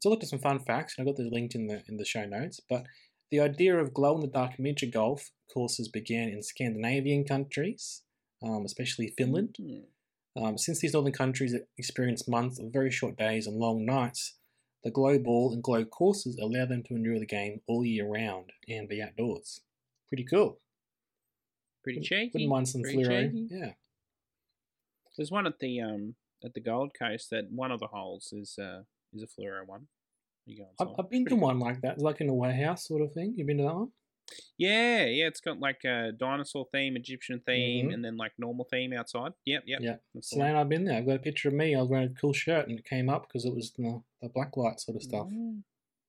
[0.00, 1.96] so I looked at some fun facts, and I got these linked in the in
[1.96, 2.60] the show notes.
[2.68, 2.84] But
[3.30, 8.02] the idea of glow in the dark miniature golf courses began in Scandinavian countries,
[8.42, 9.56] um, especially Finland.
[9.58, 10.42] Hmm.
[10.42, 14.34] Um, since these northern countries experience months of very short days and long nights,
[14.82, 18.52] the glow ball and glow courses allow them to endure the game all year round
[18.68, 19.60] and be outdoors.
[20.08, 20.60] Pretty cool.
[21.82, 22.30] Pretty cheeky.
[22.34, 23.30] Wouldn't mind some pretty fluoro.
[23.30, 23.48] cheeky.
[23.50, 23.72] Yeah.
[25.16, 28.58] There's one at the um at the Gold Coast that one of the holes is
[28.58, 28.82] uh
[29.12, 29.86] is a fluoro one.
[30.46, 30.88] You go I've.
[30.98, 31.48] I've been Pretty to cool.
[31.48, 31.98] one like that.
[31.98, 33.34] Like in a warehouse sort of thing.
[33.36, 33.92] You've been to that one?
[34.56, 37.94] Yeah, yeah, it's got like a dinosaur theme, Egyptian theme, Mhm.
[37.94, 39.32] and then like normal theme outside.
[39.44, 39.80] Yep, yep.
[39.82, 39.96] Yeah.
[40.14, 40.48] That's So one.
[40.52, 40.96] now I've been there.
[40.98, 41.74] I've got a picture of me.
[41.74, 44.28] I was wearing a cool shirt and it came up because it was the, the
[44.30, 45.28] black light sort of stuff.
[45.28, 45.62] Mm.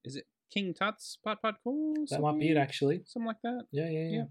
[0.06, 2.10] Is it King Tut's putt putt course?
[2.12, 3.04] That might be it, actually.
[3.06, 3.66] Something like that.
[3.72, 4.18] Yeah, yeah, yeah.
[4.18, 4.24] Yeah.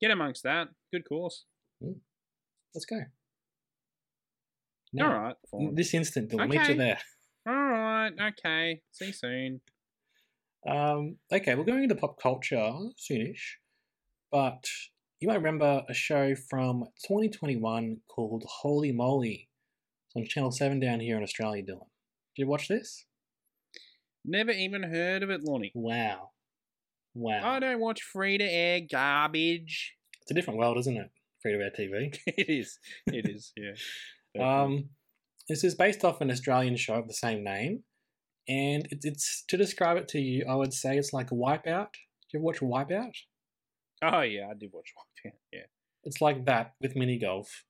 [0.00, 0.68] Get amongst that.
[0.90, 1.44] Good course.
[2.74, 3.00] Let's go.
[5.00, 5.34] All right.
[5.50, 5.74] Fine.
[5.74, 6.48] This instant, Dylan.
[6.48, 6.72] Meet Okay.
[6.72, 6.98] you there.
[7.46, 8.12] All right.
[8.30, 8.82] Okay.
[8.92, 9.60] See you soon.
[10.66, 13.54] Um, okay, we're going into pop culture soonish,
[14.32, 14.64] but
[15.20, 19.48] you might remember a show from 2021 called Holy Moly.
[20.08, 21.86] It's on Channel 7 down here in Australia, Dylan.
[22.34, 23.04] Did you watch this?
[24.24, 25.70] Never even heard of it, Lonnie.
[25.74, 26.30] Wow.
[27.14, 27.48] Wow.
[27.48, 29.94] I don't watch free to air garbage.
[30.22, 31.10] It's a different world, isn't it?
[31.42, 32.18] Free to air TV.
[32.26, 32.78] it is.
[33.06, 33.52] It is.
[33.56, 33.72] Yeah.
[34.40, 34.90] Um,
[35.48, 37.84] this is based off an Australian show of the same name,
[38.48, 40.44] and it, it's to describe it to you.
[40.48, 41.92] I would say it's like Wipeout.
[41.92, 43.12] Did you ever watch Wipeout?
[44.02, 45.32] oh yeah, I did watch one.
[45.52, 45.60] Yeah.
[46.04, 47.64] It's like that with mini golf.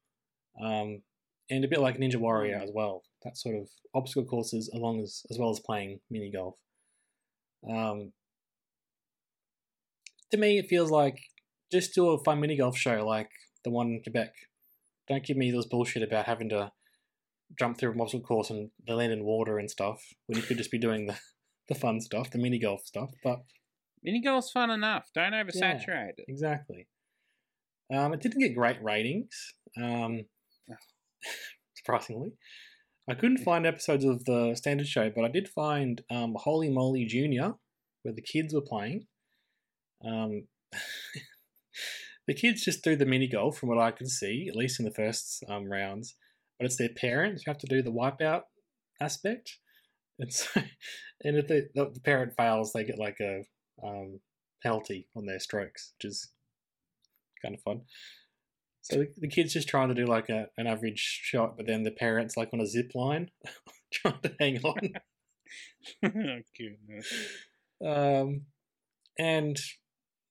[0.63, 1.03] Um,
[1.49, 3.03] and a bit like Ninja Warrior as well.
[3.25, 6.57] That sort of obstacle courses, along as as well as playing mini golf.
[7.69, 8.13] Um,
[10.31, 11.19] to me, it feels like
[11.73, 13.31] just do a fun mini golf show like
[13.65, 14.33] the one in Quebec.
[15.09, 16.73] Don't give me this bullshit about having to
[17.59, 20.59] jump through a obstacle course and they land in water and stuff when you could
[20.59, 21.17] just be doing the,
[21.69, 23.11] the fun stuff, the mini golf stuff.
[23.23, 23.43] But
[24.07, 25.11] Mini golf's fun enough.
[25.15, 26.25] Don't oversaturate it.
[26.29, 26.87] Exactly.
[27.93, 30.27] Um, it didn't get great ratings, um,
[31.75, 32.33] surprisingly.
[33.11, 37.05] I couldn't find episodes of the standard show, but I did find um, Holy Moly
[37.05, 37.55] Junior,
[38.03, 39.07] where the kids were playing.
[40.05, 40.45] Um,
[42.27, 44.85] the kids just do the mini golf, from what I can see, at least in
[44.85, 46.15] the first um, rounds.
[46.59, 48.43] But it's their parents who have to do the wipeout
[49.01, 49.59] aspect.
[50.19, 50.61] And so,
[51.23, 53.43] and if the, the parent fails, they get like a
[53.85, 54.21] um,
[54.63, 56.31] penalty on their strokes, which is
[57.43, 57.83] kind of fun.
[58.83, 61.83] So the, the kid's just trying to do like a, an average shot, but then
[61.83, 63.31] the parents like on a zip line,
[63.93, 64.79] trying to hang on.
[66.05, 67.13] oh, goodness.
[67.85, 68.43] Um,
[69.19, 69.57] and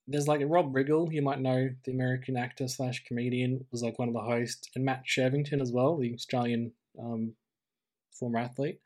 [0.08, 4.08] there's like Rob Riggle, you might know the American actor slash comedian, was like one
[4.08, 7.34] of the hosts, and Matt Shirvington as well, the Australian um,
[8.18, 8.80] former athlete.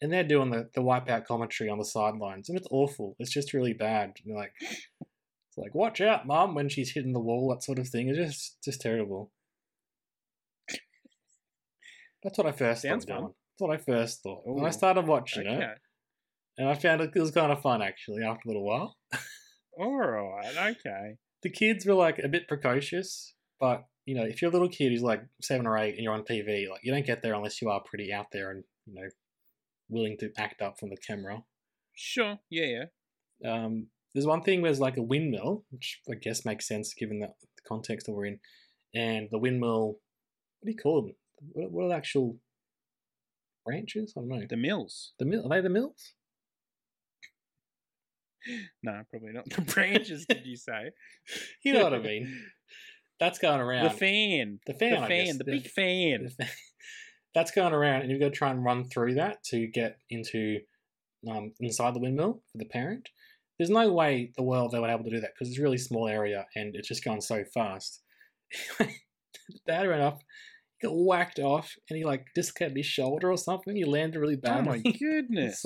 [0.00, 3.16] And they're doing the, the wipeout commentary on the sidelines, and it's awful.
[3.18, 4.14] It's just really bad.
[4.24, 7.88] And like, it's like, watch out, mum, when she's hitting the wall, that sort of
[7.88, 8.08] thing.
[8.08, 9.32] It's just just terrible.
[12.22, 13.20] That's what I first Sounds thought.
[13.20, 13.24] fun.
[13.24, 14.42] That's what I first thought.
[14.44, 15.78] When I started watching it,
[16.58, 18.96] and I found it, it was kind of fun actually after a little while.
[19.78, 20.76] All right.
[20.76, 21.16] Okay.
[21.42, 24.92] the kids were like a bit precocious, but you know, if you're a little kid
[24.92, 27.60] who's like seven or eight and you're on TV, like you don't get there unless
[27.60, 29.08] you are pretty out there and you know
[29.88, 31.42] willing to act up from the camera.
[31.94, 32.38] Sure.
[32.50, 32.84] Yeah.
[33.40, 33.52] Yeah.
[33.52, 37.18] Um, there's one thing where there's like a windmill, which I guess makes sense given
[37.20, 37.28] the
[37.68, 38.38] context that we're in,
[38.94, 39.98] and the windmill.
[40.60, 41.14] What do you call them?
[41.52, 42.38] What, what are the actual
[43.64, 44.14] branches?
[44.16, 44.46] I don't know.
[44.48, 45.12] The mills.
[45.18, 45.44] The mill?
[45.44, 46.14] Are they the mills?
[48.82, 49.44] No, probably not.
[49.54, 50.26] The branches.
[50.28, 50.90] did you say?
[51.64, 52.42] You know what I mean.
[53.18, 53.84] That's going around.
[53.84, 54.60] The fan.
[54.66, 55.38] The fan, The fan.
[55.38, 56.28] The The- big fan.
[57.34, 60.58] that's going around, and you've got to try and run through that to get into
[61.30, 63.08] um, inside the windmill for the parent.
[63.58, 65.78] There's no way the world they were able to do that because it's a really
[65.78, 68.02] small area and it's just going so fast.
[69.66, 70.20] Dad ran up,
[70.82, 73.74] got whacked off, and he like dislocated his shoulder or something.
[73.74, 74.58] He landed really bad.
[74.58, 75.64] Oh my goodness.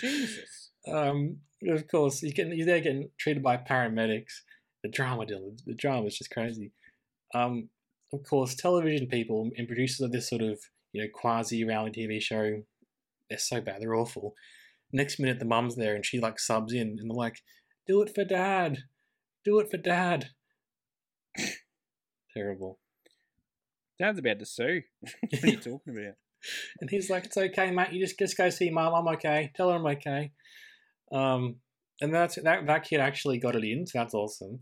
[0.00, 0.70] Jesus.
[0.92, 4.42] Um, of course, he's getting he's there getting treated by paramedics.
[4.82, 6.72] The drama, Dylan, the drama is just crazy.
[7.34, 7.70] Um,
[8.12, 10.58] of course, television people and producers of this sort of
[10.92, 12.62] you know quasi reality TV show,
[13.28, 14.34] they're so bad, they're awful.
[14.92, 17.42] Next minute, the mum's there and she like subs in, and they're like,
[17.86, 18.78] "Do it for dad,
[19.44, 20.30] do it for dad."
[22.34, 22.78] Terrible.
[23.98, 24.82] Dad's about to sue.
[25.00, 26.14] what are you talking about?
[26.80, 27.92] And he's like, "It's okay, mate.
[27.92, 28.94] You just just go see mum.
[28.94, 29.50] I'm okay.
[29.56, 30.32] Tell her I'm okay."
[31.14, 31.56] Um,
[32.00, 32.66] and that's that.
[32.66, 34.60] That kid actually got it in, so that's awesome.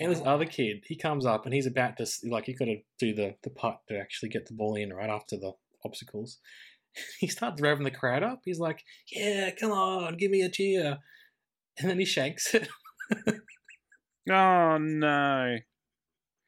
[0.00, 2.76] And this other kid, he comes up and he's about to like he got to
[3.00, 5.52] do the the putt to actually get the ball in right after the
[5.84, 6.38] obstacles.
[7.20, 8.40] He starts revving the crowd up.
[8.44, 8.82] He's like,
[9.12, 10.98] "Yeah, come on, give me a cheer,"
[11.78, 12.68] and then he shanks it.
[14.30, 15.56] Oh no.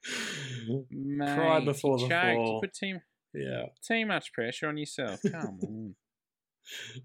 [0.91, 2.05] Mate, before the.
[2.05, 2.61] You fall.
[2.61, 2.99] put too,
[3.35, 5.21] yeah, too much pressure on yourself.
[5.31, 5.95] Come on.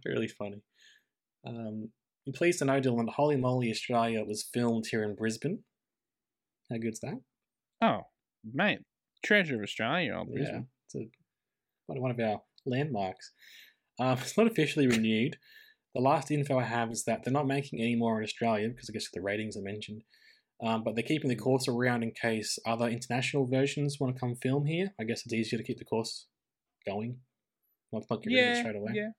[0.06, 0.62] really funny.
[1.46, 1.90] Um,
[2.34, 5.60] pleased to know, Dylan, that Holy Moly Australia was filmed here in Brisbane.
[6.72, 7.20] How good's that?
[7.82, 8.02] Oh,
[8.54, 8.80] mate.
[9.24, 10.68] Treasure of Australia, old Yeah, Brisbane.
[10.88, 11.10] it's a,
[11.88, 13.32] one of- one of our landmarks.
[14.00, 15.38] Um, it's not officially renewed.
[15.94, 18.90] The last info I have is that they're not making any more in Australia because
[18.90, 20.04] I guess the ratings I mentioned.
[20.64, 24.36] Um, but they're keeping the course around in case other international versions want to come
[24.36, 24.90] film here.
[25.00, 26.28] I guess it's easier to keep the course
[26.86, 27.18] going.
[27.92, 28.92] Not, not get rid of it Yeah, straight away.
[28.96, 29.10] yeah.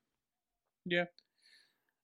[0.87, 1.05] Yeah.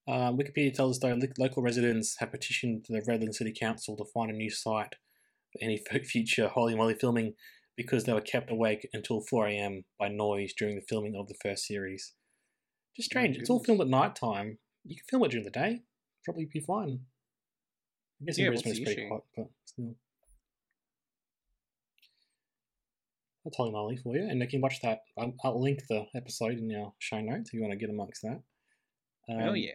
[0.08, 4.30] Um, Wikipedia tells us though local residents have petitioned the Redland City Council to find
[4.30, 4.96] a new site
[5.52, 7.34] for any future Holy Moly filming
[7.76, 9.84] because they were kept awake until 4 a.m.
[9.98, 12.14] by noise during the filming of the first series.
[12.96, 13.36] Just strange.
[13.36, 14.58] It's all filmed at night time.
[14.84, 15.82] You can film it during the day.
[16.24, 17.00] Probably be fine.
[18.20, 19.08] I guess in Yeah, what's Brisbane it's pretty issue?
[19.14, 19.94] hot, but still.
[23.44, 25.00] That's Holy Moly for you, and you can watch that.
[25.18, 28.22] I'll, I'll link the episode in our show notes if you want to get amongst
[28.22, 28.40] that.
[29.28, 29.72] Um, yeah.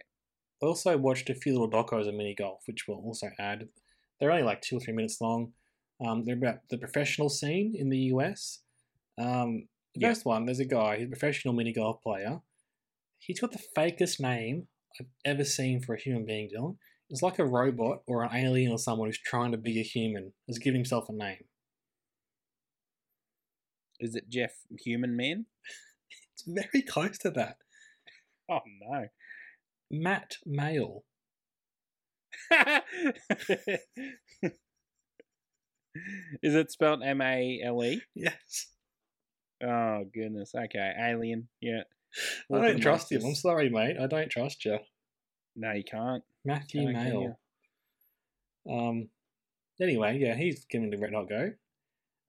[0.62, 3.68] I also watched a few little docos of mini golf, which we'll also add.
[4.18, 5.52] They're only like two or three minutes long.
[6.04, 8.60] Um, they're about the professional scene in the US.
[9.16, 10.08] Um, the Yeah.
[10.10, 12.40] first one, there's a guy, he's a professional mini golf player.
[13.18, 14.68] He's got the fakest name
[15.00, 16.76] I've ever seen for a human being, Dylan.
[17.10, 20.34] It's like a robot or an alien or someone who's trying to be a human
[20.46, 21.44] has given himself a name.
[24.00, 24.52] Is it Jeff
[24.84, 25.46] Human Man?
[26.34, 27.56] It's very close to that.
[28.48, 29.08] Oh no.
[29.90, 31.04] Matt Male.
[36.42, 38.00] Is it spelled M A L E?
[38.14, 38.68] Yes.
[39.62, 40.52] Oh goodness.
[40.54, 41.48] Okay, alien.
[41.60, 41.82] Yeah.
[42.52, 43.22] I don't trust him.
[43.24, 43.96] I'm sorry, mate.
[44.00, 44.78] I don't trust you.
[45.56, 46.22] No, you can't.
[46.44, 47.38] Matthew Can't, Male.
[48.70, 49.08] Um.
[49.80, 51.52] Anyway, yeah, he's giving the red hot go.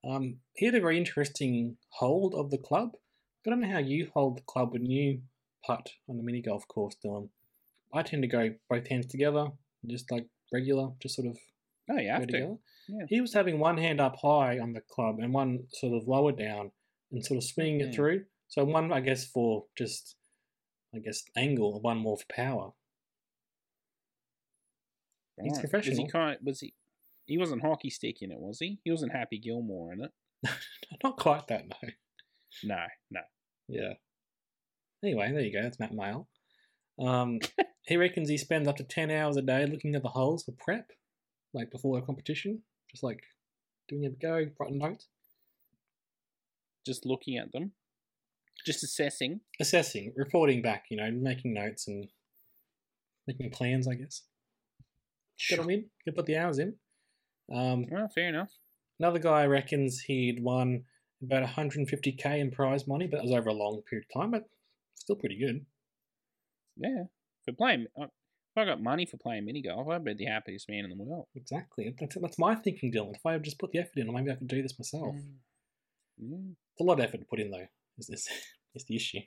[0.08, 2.90] Um, he had a very interesting hold of the club.
[3.46, 5.22] I don't know how you hold the club when you
[5.66, 7.28] putt on the mini golf course, Dylan.
[7.92, 9.48] I tend to go both hands together,
[9.86, 11.36] just like regular, just sort of
[11.88, 12.58] you go have to.
[12.88, 13.06] Yeah.
[13.08, 16.32] He was having one hand up high on the club and one sort of lower
[16.32, 16.70] down
[17.12, 17.94] and sort of swinging it Mm.
[17.94, 18.24] through.
[18.48, 20.16] So one, I guess, for just,
[20.94, 22.72] I guess, angle, and one more for power.
[25.40, 25.50] He's Right.
[25.50, 26.04] Was professional.
[26.06, 26.38] he kind?
[26.42, 26.74] Was he?
[27.26, 28.80] He wasn't hockey stick in it, was he?
[28.84, 30.10] He wasn't Happy Gilmore in it.
[31.04, 31.88] Not quite that, no.
[32.64, 33.20] No, no.
[33.68, 33.94] Yeah.
[35.02, 35.62] Anyway, there you go.
[35.62, 36.28] That's Matt Male.
[37.00, 37.38] Um,
[37.86, 40.52] he reckons he spends up to 10 hours a day looking at the holes for
[40.52, 40.90] prep,
[41.54, 43.22] like before a competition, just like
[43.88, 45.06] doing a go, writing notes,
[46.86, 47.72] Just looking at them,
[48.66, 49.40] just assessing.
[49.60, 52.08] assessing, reporting back, you know, making notes and
[53.26, 54.22] making plans, I guess.
[55.48, 56.74] Get them in, you put the hours in.
[57.52, 58.50] Um, Well, fair enough.
[58.98, 60.84] another guy reckons he'd won
[61.22, 64.44] about 150k in prize money, but that was over a long period of time, but
[64.94, 65.64] still pretty good.
[66.80, 67.04] Yeah,
[67.44, 67.86] for playing.
[68.00, 70.96] uh, If I got money for playing mini golf, I'd be the happiest man in
[70.96, 71.26] the world.
[71.36, 71.94] Exactly.
[72.00, 73.14] That's, that's my thinking, Dylan.
[73.14, 75.14] If I just put the effort in, or maybe I could do this myself.
[75.14, 75.34] Mm.
[76.22, 77.66] Mm, It's a lot of effort to put in, though.
[77.98, 78.26] Is this
[78.74, 79.20] is the issue?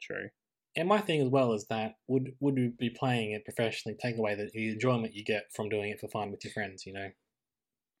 [0.00, 0.28] true.
[0.76, 4.16] And my thing as well is that would would we be playing it professionally take
[4.16, 6.86] away the, the enjoyment you get from doing it for fun with your friends?
[6.86, 7.10] You know.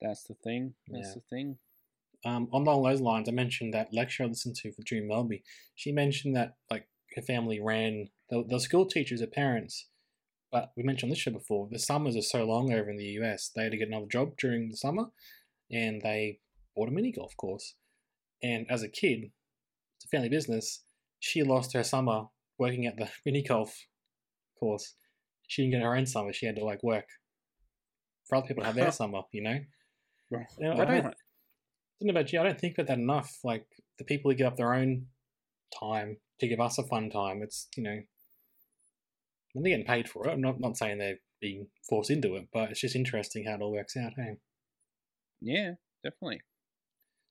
[0.00, 0.74] That's the thing.
[0.88, 1.14] That's Yeah.
[1.14, 1.58] the thing.
[2.24, 5.42] Um, along those lines, I mentioned that lecture I listened to for June Melby.
[5.74, 6.86] She mentioned that like
[7.16, 9.88] her family ran the, the school teachers, her parents.
[10.52, 11.68] But we mentioned on this show before.
[11.70, 13.50] The summers are so long over in the US.
[13.54, 15.06] They had to get another job during the summer,
[15.70, 16.40] and they
[16.74, 17.74] bought a mini golf course.
[18.42, 19.30] And as a kid,
[19.96, 20.82] it's a family business.
[21.18, 22.26] She lost her summer
[22.58, 23.86] working at the mini golf
[24.58, 24.94] course.
[25.46, 26.32] She didn't get her own summer.
[26.32, 27.06] She had to like work
[28.28, 29.22] for other people to have their summer.
[29.32, 29.58] You know.
[30.30, 30.46] Right.
[30.58, 31.06] You know, I don't.
[31.06, 32.40] I don't know about you.
[32.40, 33.38] I don't think about that enough.
[33.44, 33.66] Like
[33.98, 35.06] the people who give up their own
[35.78, 37.42] time to give us a fun time.
[37.42, 37.98] It's you know,
[39.54, 40.32] and they're getting paid for it.
[40.32, 43.60] I'm not not saying they're being forced into it, but it's just interesting how it
[43.62, 44.12] all works out.
[44.16, 44.36] Hey,
[45.40, 45.72] Yeah,
[46.04, 46.40] definitely.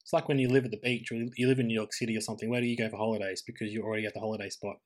[0.02, 2.18] it's like when you live at the beach or you live in New York City
[2.18, 2.50] or something.
[2.50, 3.44] Where do you go for holidays?
[3.46, 4.78] Because you're already at the holiday spot.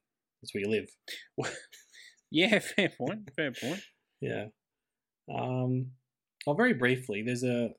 [0.41, 0.89] That's where you live.
[2.35, 3.29] Yeah, fair point.
[3.35, 3.81] Fair point.
[4.19, 4.45] Yeah.
[5.31, 5.91] Um.
[6.47, 7.65] Oh, very briefly, there's a.
[7.65, 7.75] I'll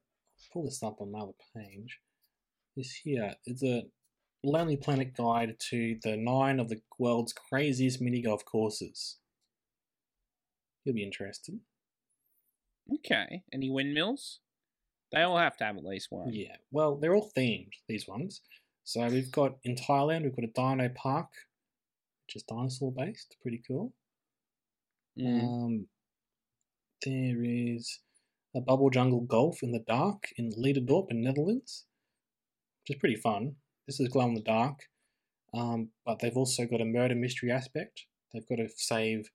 [0.53, 1.99] pull this up on my other page.
[2.77, 3.83] This here, it's a
[4.45, 9.17] Lonely Planet guide to the nine of the world's craziest mini golf courses.
[10.85, 11.61] You'll be interested.
[12.93, 13.43] Okay.
[13.53, 14.41] Any windmills?
[15.13, 16.33] They all have to have at least one.
[16.33, 16.57] Yeah.
[16.71, 17.73] Well, they're all themed.
[17.89, 18.43] These ones.
[18.85, 21.29] So we've got in Thailand, we've got a Dino Park,
[22.27, 23.37] which is dinosaur based.
[23.41, 23.95] Pretty cool.
[25.19, 25.43] Mm.
[25.43, 25.87] Um,
[27.05, 28.01] there is
[28.55, 31.87] a Bubble Jungle Golf in the Dark in Leiderdorp in Netherlands,
[32.83, 33.57] which is pretty fun.
[33.87, 34.81] This is glow in the dark,
[35.53, 38.07] um, but they've also got a murder mystery aspect.
[38.33, 39.31] They've got to save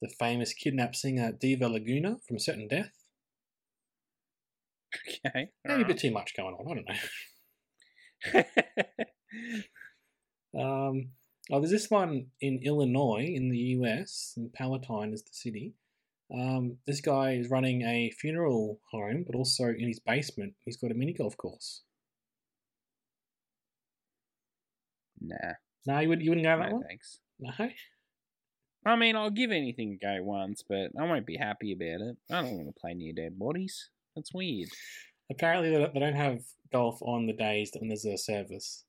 [0.00, 2.92] the famous kidnapped singer Diva Laguna from certain death.
[5.26, 5.48] Okay.
[5.64, 6.66] Maybe a bit too much going on.
[6.70, 6.88] I don't
[8.34, 9.04] know.
[10.56, 11.10] Um,
[11.50, 15.74] oh, there's this one in Illinois, in the US, and Palatine is the city.
[16.32, 20.90] Um, this guy is running a funeral home, but also in his basement, he's got
[20.90, 21.82] a mini golf course.
[25.20, 25.52] Nah.
[25.86, 26.24] No, you, wouldn't.
[26.24, 26.84] you wouldn't go that No one?
[26.86, 27.20] thanks.
[27.40, 27.52] No?
[28.86, 32.16] I mean, I'll give anything a go once, but I won't be happy about it.
[32.30, 33.90] I don't want to play near dead bodies.
[34.16, 34.68] That's weird.
[35.30, 36.40] Apparently, they don't, have
[36.72, 38.84] golf on the days that when there's a service,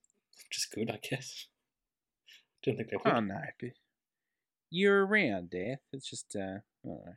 [0.48, 1.46] which is good, I guess.
[2.62, 3.12] Don't think they would.
[3.14, 3.40] Oh no,
[4.70, 5.80] you're around, Death.
[5.92, 7.12] It's just, uh, I don't know.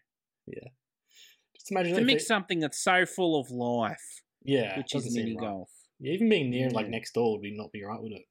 [0.48, 0.70] yeah.
[1.56, 5.36] Just imagine To mix they- something that's so full of life, yeah, which is mini
[5.36, 5.42] right.
[5.42, 8.24] golf, Yeah, even being near, like next door, would be not be right, would it?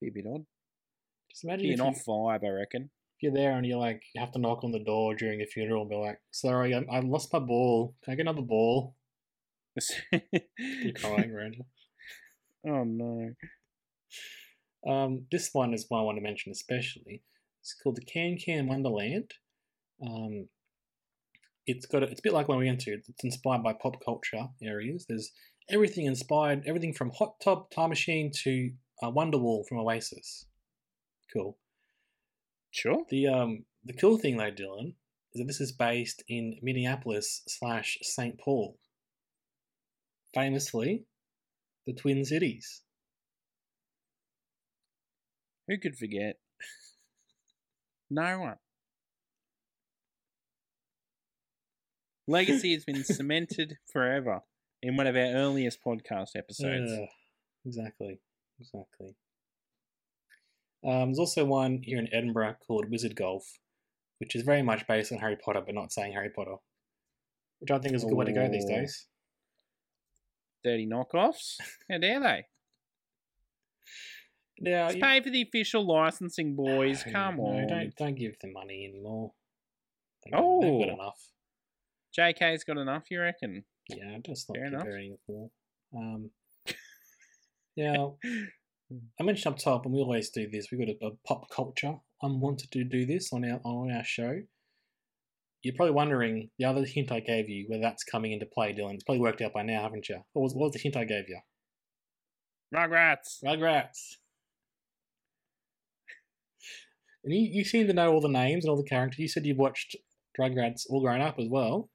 [0.00, 0.44] Be a bit odd.
[1.30, 2.90] Just imagine Be an you, off vibe, I reckon.
[3.16, 5.46] if you're there and you're like, you have to knock on the door during a
[5.46, 7.94] funeral and be like, sorry, I, I lost my ball.
[8.02, 8.94] Can I get another ball?
[10.10, 11.30] You're crying
[12.64, 12.70] you.
[12.72, 13.30] oh no.
[14.86, 17.22] Um, this one is one I want to mention especially.
[17.60, 19.32] It's called the Can Can Wonderland.
[20.04, 20.48] Um,
[21.66, 22.92] it's got a, it's a bit like one we went to.
[22.92, 25.04] It's inspired by pop culture areas.
[25.08, 25.30] There's
[25.70, 28.70] everything inspired, everything from Hot Tub Time Machine to
[29.02, 30.46] uh, Wonderwall from Oasis.
[31.32, 31.58] Cool.
[32.70, 33.04] Sure.
[33.10, 34.94] The um the cool thing though, Dylan,
[35.32, 38.38] is that this is based in Minneapolis slash St.
[38.38, 38.78] Paul.
[40.34, 41.04] Famously,
[41.86, 42.82] the Twin Cities.
[45.68, 46.36] Who could forget?
[48.10, 48.56] No one.
[52.26, 54.40] Legacy has been cemented forever
[54.82, 56.92] in one of our earliest podcast episodes.
[56.92, 57.06] Uh,
[57.66, 58.20] exactly.
[58.60, 59.14] Exactly.
[60.84, 63.44] Um, there's also one here in Edinburgh called Wizard Golf,
[64.18, 66.56] which is very much based on Harry Potter, but not saying Harry Potter,
[67.60, 68.68] which I think is a good way to go these Oh.
[68.68, 69.06] days.
[70.64, 71.56] Dirty knockoffs.
[71.90, 72.44] How dare they?
[74.60, 77.04] Now, Let's you- pay for the official licensing, boys.
[77.06, 77.66] No, Come no, on.
[77.68, 79.32] don't don't give them money anymore.
[80.24, 80.94] They've got, they've got Oh.
[80.94, 81.32] enough.
[82.16, 83.64] JK's got enough, you reckon?
[83.88, 84.82] Yeah, just not Fair enough.
[84.84, 85.50] her anymore.
[85.96, 86.30] Um,
[87.78, 88.16] now,
[89.20, 90.66] I mentioned up top, and we always do this.
[90.70, 91.94] We've got a, a pop culture.
[92.22, 94.40] I wanted to do this on our on our show.
[95.62, 98.94] You're probably wondering the other hint I gave you whether that's coming into play, Dylan.
[98.94, 100.18] It's probably worked out by now, haven't you?
[100.32, 101.40] What was, what was the hint I gave you?
[102.74, 103.42] Rugrats.
[103.44, 104.16] Rugrats.
[107.24, 109.18] And you, you seem to know all the names and all the characters.
[109.18, 109.96] You said you watched
[110.38, 111.90] Rugrats all grown up as well.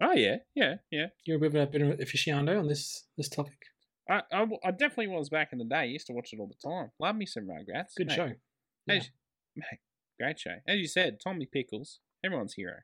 [0.00, 0.36] Oh, yeah.
[0.54, 1.06] Yeah, yeah.
[1.24, 3.58] You're a bit of a bit of an aficionado on this this topic.
[4.08, 5.76] I, I, I definitely was back in the day.
[5.76, 6.90] I used to watch it all the time.
[6.98, 7.94] Love me some Rugrats.
[7.96, 8.16] Good mate.
[8.16, 8.32] show.
[8.86, 8.94] Yeah.
[8.94, 9.10] As,
[9.56, 9.80] mate,
[10.18, 10.56] great show.
[10.66, 12.76] As you said, Tommy Pickles, everyone's hero.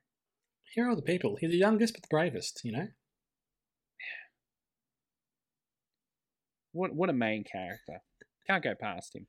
[0.73, 1.37] Here are the people.
[1.39, 2.87] He's the youngest but the bravest, you know?
[6.71, 8.01] What what a main character.
[8.47, 9.27] Can't go past him.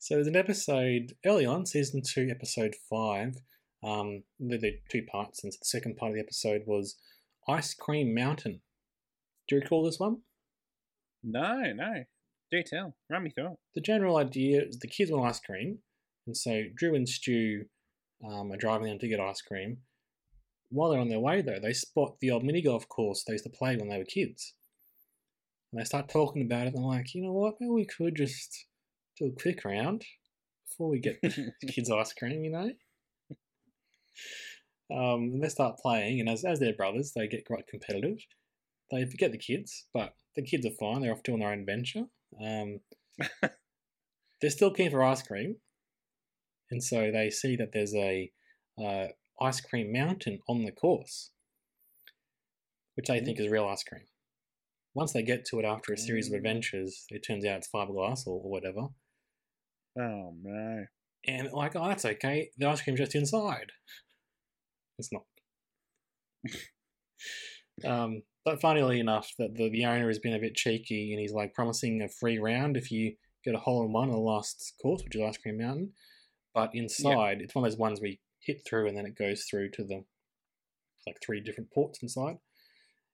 [0.00, 3.36] So there's an episode early on, season two, episode five.
[3.84, 6.96] Um, there are two parts, and the second part of the episode was
[7.48, 8.62] Ice Cream Mountain.
[9.46, 10.22] Do you recall this one?
[11.22, 12.04] No, no.
[12.50, 12.94] Do tell.
[13.10, 13.58] Run me through it.
[13.74, 15.78] The general idea is the kids want ice cream,
[16.26, 17.64] and so Drew and Stu
[18.24, 19.78] um, are driving them to get ice cream.
[20.68, 23.44] While they're on their way, though, they spot the old mini golf course they used
[23.44, 24.54] to play when they were kids.
[25.72, 28.16] And they start talking about it, and they're like, you know what, maybe we could
[28.16, 28.66] just
[29.18, 30.04] do a quick round
[30.68, 32.70] before we get the kids ice cream, you know?
[34.90, 38.18] Um, and they start playing, and as, as their brothers, they get quite competitive.
[38.92, 41.00] They forget the kids, but the kids are fine.
[41.00, 42.04] They're off doing their own adventure.
[42.40, 42.80] Um,
[44.40, 45.56] they're still keen for ice cream,
[46.70, 48.30] and so they see that there's a
[48.82, 49.06] uh,
[49.40, 51.30] ice cream mountain on the course,
[52.94, 54.04] which they think is real ice cream.
[54.94, 58.26] Once they get to it after a series of adventures, it turns out it's fiberglass
[58.26, 58.88] or, or whatever,
[59.98, 60.84] Oh no.
[61.26, 62.50] and like, oh, that's okay.
[62.58, 63.72] The ice cream's just inside.
[64.98, 65.22] It's not.
[67.90, 71.32] um, but funnily enough, that the, the owner has been a bit cheeky and he's
[71.32, 73.14] like promising a free round if you
[73.44, 75.92] get a hole in one on the last course, which is Ice Cream Mountain.
[76.54, 79.70] But inside, it's one of those ones we hit through and then it goes through
[79.70, 80.04] to the
[81.06, 82.36] like three different ports inside.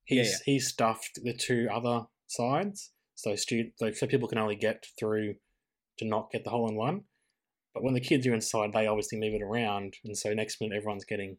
[0.08, 4.56] Yeah, He's he's stuffed the two other sides, so stu- so so people can only
[4.56, 5.34] get through
[5.98, 7.02] to not get the hole in one.
[7.74, 10.76] But when the kids are inside, they obviously move it around, and so next minute
[10.76, 11.36] everyone's getting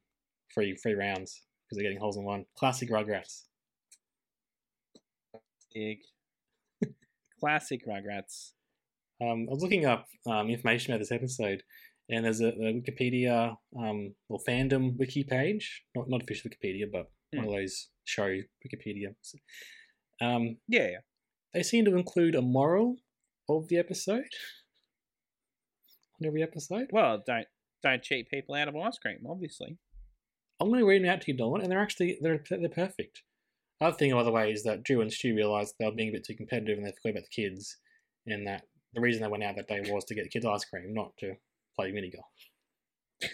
[0.53, 2.45] free free rounds because they're getting holes in one.
[2.57, 3.45] Classic Rugrats.
[7.39, 8.51] Classic Rugrats.
[9.21, 11.63] Um, I was looking up um, information about this episode,
[12.09, 17.11] and there's a, a Wikipedia um, or fandom wiki page, not not official Wikipedia, but
[17.33, 19.13] one of those show Wikipedia.
[20.21, 20.97] Um, Yeah, yeah.
[21.53, 22.97] they seem to include a moral
[23.47, 24.29] of the episode
[26.19, 26.87] on every episode.
[26.91, 27.47] Well, don't
[27.83, 29.77] don't cheat people out of ice cream, obviously.
[30.61, 33.21] I'm going to read them out to you, Dolan, and they're actually they're they're perfect.
[33.81, 36.13] Other thing, by the way, is that Drew and Stu realised they were being a
[36.13, 37.77] bit too competitive and they forgot about the kids,
[38.27, 38.63] and that
[38.93, 41.15] the reason they went out that day was to get the kids ice cream, not
[41.19, 41.35] to
[41.77, 43.31] play mini golf.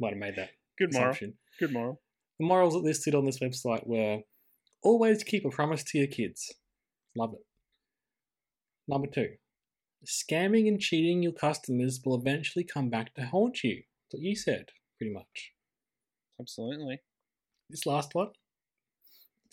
[0.00, 1.16] Might have made that Good moral.
[1.60, 2.00] Good moral.
[2.38, 4.22] The morals that listed on this website were
[4.82, 6.52] always keep a promise to your kids.
[7.16, 7.44] Love it.
[8.88, 9.34] Number two,
[10.04, 13.76] scamming and cheating your customers will eventually come back to haunt you.
[13.76, 14.66] That's what you said,
[14.98, 15.52] pretty much.
[16.40, 17.00] Absolutely.
[17.70, 18.30] This last one,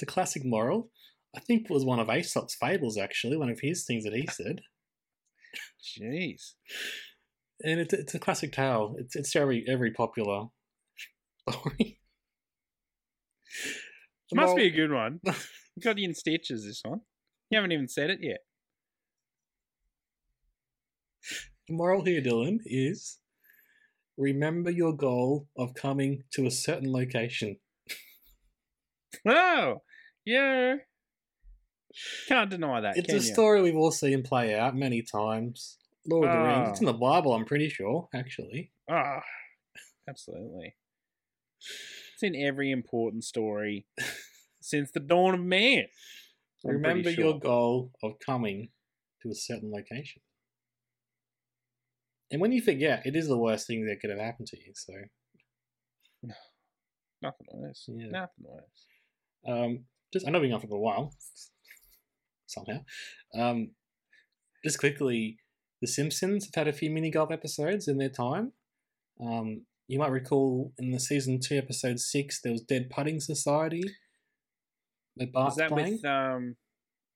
[0.01, 0.89] it's a classic moral.
[1.35, 4.27] I think it was one of Aesop's fables, actually, one of his things that he
[4.27, 4.61] said.
[5.81, 6.53] Jeez.
[7.63, 8.95] And it's, it's a classic tale.
[8.97, 10.47] It's, it's very, every popular
[11.47, 11.99] story.
[14.31, 15.19] The Must be a good one.
[15.77, 16.99] You got you in stitches this one.
[17.49, 18.39] You haven't even said it yet.
[21.69, 23.19] The moral here, Dylan, is
[24.17, 27.55] remember your goal of coming to a certain location.
[29.25, 29.81] Oh,
[30.25, 30.75] yeah.
[32.27, 32.97] Can't deny that.
[32.97, 33.21] It's a you?
[33.21, 35.77] story we've all seen play out many times.
[36.07, 36.69] Lord of the Rings.
[36.69, 36.91] It's in Ah.
[36.93, 38.71] the Bible, I'm pretty sure, actually.
[38.89, 39.21] Ah,
[40.07, 40.75] absolutely.
[41.59, 43.85] It's in every important story
[44.61, 45.85] since the dawn of man.
[46.65, 48.69] I'm Remember your goal of coming
[49.21, 50.21] to a certain location.
[52.31, 54.71] And when you forget, it is the worst thing that could have happened to you.
[54.73, 54.93] So,
[57.21, 57.89] Nothing worse.
[57.91, 58.07] Yeah.
[58.07, 58.85] Nothing worse.
[59.47, 61.13] um, just I know we've been on for a while,
[62.47, 62.83] somehow.
[63.33, 63.71] Um,
[64.63, 65.37] just quickly,
[65.81, 68.53] The Simpsons have had a few mini golf episodes in their time.
[69.19, 73.83] Um, you might recall in the season two, episode six, there was Dead Putting Society.
[75.17, 75.93] With Bart's is that playing.
[75.93, 76.55] with um,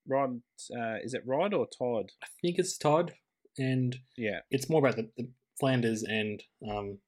[0.07, 0.41] Rod?
[0.75, 2.11] Uh, is it Rod or Todd?
[2.23, 3.13] I think it's Todd,
[3.57, 4.39] and Yeah.
[4.49, 5.29] it's more about the, the
[5.59, 6.99] Flanders and um,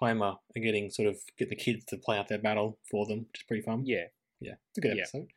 [0.00, 3.20] Homer are getting sort of get the kids to play out their battle for them,
[3.20, 3.84] which is pretty fun.
[3.86, 4.06] Yeah.
[4.40, 5.02] Yeah, it's a good Yeah.
[5.02, 5.28] episode.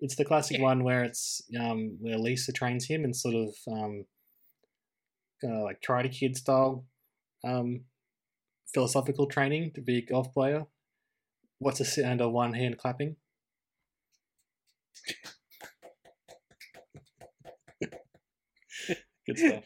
[0.00, 0.64] It's the classic Yeah.
[0.64, 4.04] one where it's um, where Lisa trains him in sort of um,
[5.42, 6.86] uh, like Karate Kid style
[7.44, 7.84] um,
[8.74, 10.66] philosophical training to be a golf player.
[11.58, 13.16] What's a sit under one hand clapping?
[19.26, 19.64] Good stuff.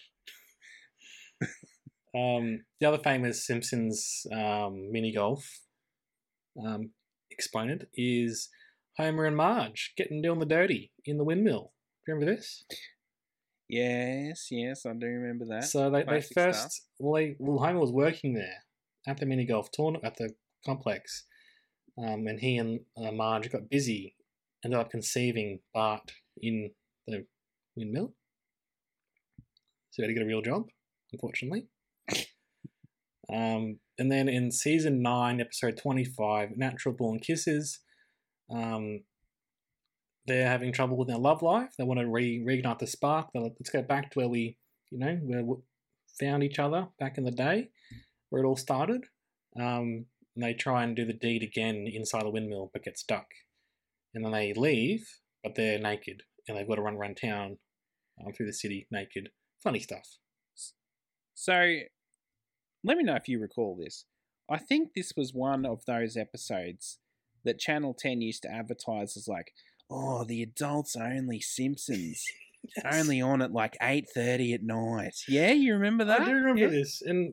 [2.15, 5.61] um, the other famous Simpsons um, mini golf
[6.65, 6.91] um,
[7.31, 8.49] exponent is
[9.01, 11.73] Homer and Marge getting down the dirty in the windmill.
[12.05, 12.65] Do you remember this?
[13.69, 15.65] Yes, yes, I do remember that.
[15.65, 16.87] So they, they first, stuff.
[16.99, 18.65] well, they, well, Homer was working there
[19.07, 20.35] at the mini golf tournament at the
[20.67, 21.25] complex,
[21.97, 24.17] um, and he and uh, Marge got busy,
[24.65, 26.71] ended up conceiving Bart in
[27.07, 27.25] the
[27.77, 28.13] windmill.
[29.91, 30.65] So he had to get a real job,
[31.13, 31.69] unfortunately.
[33.33, 37.81] um, and then in season nine, episode twenty-five, "Natural Born Kisses,"
[38.51, 39.03] um,
[40.27, 41.71] they're having trouble with their love life.
[41.77, 43.29] They want to re- reignite the spark.
[43.33, 44.57] They're let's go back to where we,
[44.91, 45.57] you know, where we
[46.19, 47.71] found each other back in the day,
[48.29, 49.07] where it all started.
[49.59, 53.27] Um, and they try and do the deed again inside the windmill, but get stuck.
[54.15, 55.07] And then they leave,
[55.43, 57.59] but they're naked, and they've got to run around town
[58.25, 59.31] um, through the city naked.
[59.63, 60.19] Funny stuff.
[61.35, 61.79] So,
[62.85, 64.05] let me know if you recall this.
[64.51, 66.99] I think this was one of those episodes
[67.45, 69.53] that Channel 10 used to advertise as like,
[69.91, 72.25] oh, the adults only Simpsons.
[72.93, 75.15] Only on at like 8.30 at night.
[75.27, 76.21] Yeah, you remember that?
[76.21, 76.69] I do remember Yeah.
[76.69, 77.33] this, and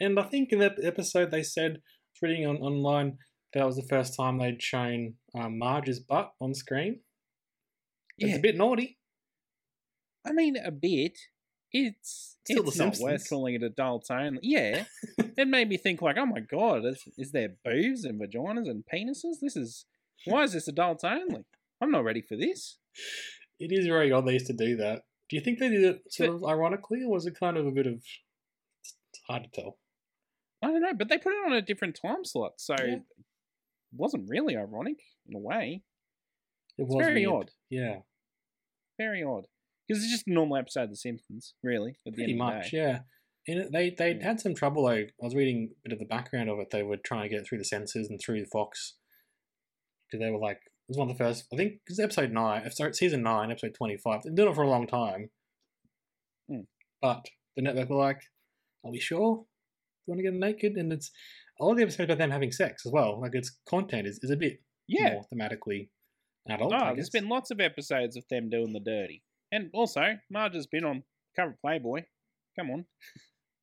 [0.00, 1.82] and I think in that episode they said,
[2.22, 3.18] reading on online,
[3.52, 7.00] that was the first time they'd shown um, Marge's butt on screen.
[8.16, 8.36] It's Yeah.
[8.36, 8.96] a bit naughty.
[10.26, 11.18] I mean, a bit.
[11.72, 14.40] It's Still it's The not worth calling it adults only.
[14.42, 14.84] Yeah,
[15.18, 18.82] it made me think like, oh my god, is, is there boobs and vaginas and
[18.92, 19.36] penises?
[19.40, 19.84] This is
[20.24, 21.44] why is this adults only?
[21.80, 22.78] I'm not ready for this.
[23.60, 25.02] It is very odd they used to do that.
[25.30, 27.70] Do you think they did it sort of ironically, or was it kind of a
[27.70, 27.94] bit of?
[27.94, 29.78] It's hard to tell.
[30.62, 32.94] I don't know, but they put it on a different time slot, so Yeah.
[32.96, 33.02] it
[33.92, 34.98] wasn't really ironic
[35.28, 35.82] in a way.
[36.76, 37.42] It It's was very weird.
[37.42, 37.50] odd.
[37.70, 38.00] Yeah,
[38.98, 39.46] Very odd
[39.92, 41.92] because it's just a normal episode of The Simpsons, really.
[42.06, 42.70] At the pretty end of the much.
[42.70, 42.76] day.
[42.78, 42.98] Yeah,
[43.48, 44.24] and they they Yeah.
[44.24, 44.84] had some trouble.
[44.84, 44.90] though.
[44.92, 46.70] I was reading a bit of the background of it.
[46.70, 48.96] They were trying to get it through the censors and through the Fox
[50.10, 51.46] because they were like, it was one of the first.
[51.52, 54.22] I think it was episode nine, sorry, season nine, episode twenty five.
[54.22, 55.30] They've done it for a long time,
[56.48, 56.62] Hmm.
[57.00, 57.26] but
[57.56, 58.20] the network were like,
[58.84, 59.36] "Are we sure?
[59.36, 59.44] Do
[60.06, 61.10] you want to get naked?" And it's
[61.60, 63.20] a lot of the episodes about them having sex as well.
[63.20, 65.12] Like its content is, is a bit Yeah.
[65.14, 65.90] more thematically
[66.48, 66.72] adult.
[66.74, 69.22] Oh, there's been lots of episodes of them doing the dirty,
[69.52, 71.04] and also Marge has been on
[71.36, 72.02] cover Playboy.
[72.58, 72.86] Come on.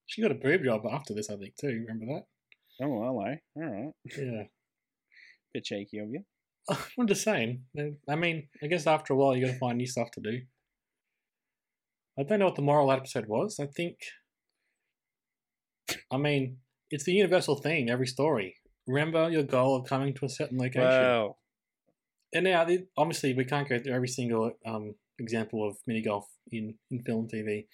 [0.06, 1.86] She got a boob job after this, I think, too.
[1.88, 2.24] Remember that?
[2.82, 3.10] Oh, hello.
[3.12, 3.92] All right.
[4.06, 4.44] Yeah.
[5.54, 6.24] Bit cheeky of you.
[7.00, 7.64] I'm just saying.
[8.08, 10.40] I mean, I guess after a while you got to find new stuff to do.
[12.18, 13.60] I don't know what the moral episode was.
[13.60, 13.98] I think.
[16.12, 16.58] I mean,
[16.92, 18.56] it's the universal theme every story.
[18.88, 20.88] Remember your goal of coming to a certain location.
[20.88, 21.38] Wow.
[22.34, 22.66] And now,
[22.98, 27.28] obviously, we can't go through every single um, example of mini golf in, in film
[27.32, 27.66] and TV.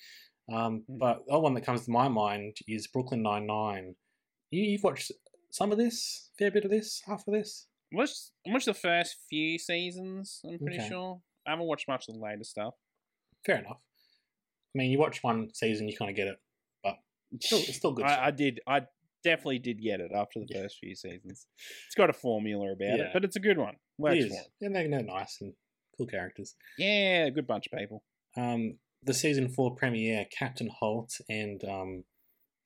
[0.54, 0.98] Um, Hmm.
[1.00, 3.96] But the other one that comes to my mind is Brooklyn Nine Nine.
[4.52, 5.12] You, you've watched
[5.52, 7.68] some of this, fair bit of this, half of this.
[7.92, 10.90] Watched, watched the first few seasons, I'm pretty Okay.
[10.90, 11.22] sure.
[11.48, 12.74] I haven't watched much of the later stuff.
[13.46, 13.78] Fair enough.
[13.78, 16.38] I mean, you watch one season, you kind of get it,
[16.84, 16.96] but
[17.32, 18.06] it's still, it's still good.
[18.06, 18.28] I.
[18.28, 18.60] I did.
[18.68, 18.82] I
[19.24, 21.48] definitely did get it after the first few seasons.
[21.88, 23.06] It's got a formula about Yeah.
[23.06, 23.76] it, but it's a good one.
[23.98, 24.38] Works it is.
[24.62, 25.54] And they're, they're nice and
[25.98, 26.56] cool characters.
[26.78, 28.04] Yeah, good bunch of people.
[28.38, 32.04] Um, the season four premiere, Captain Holt and um,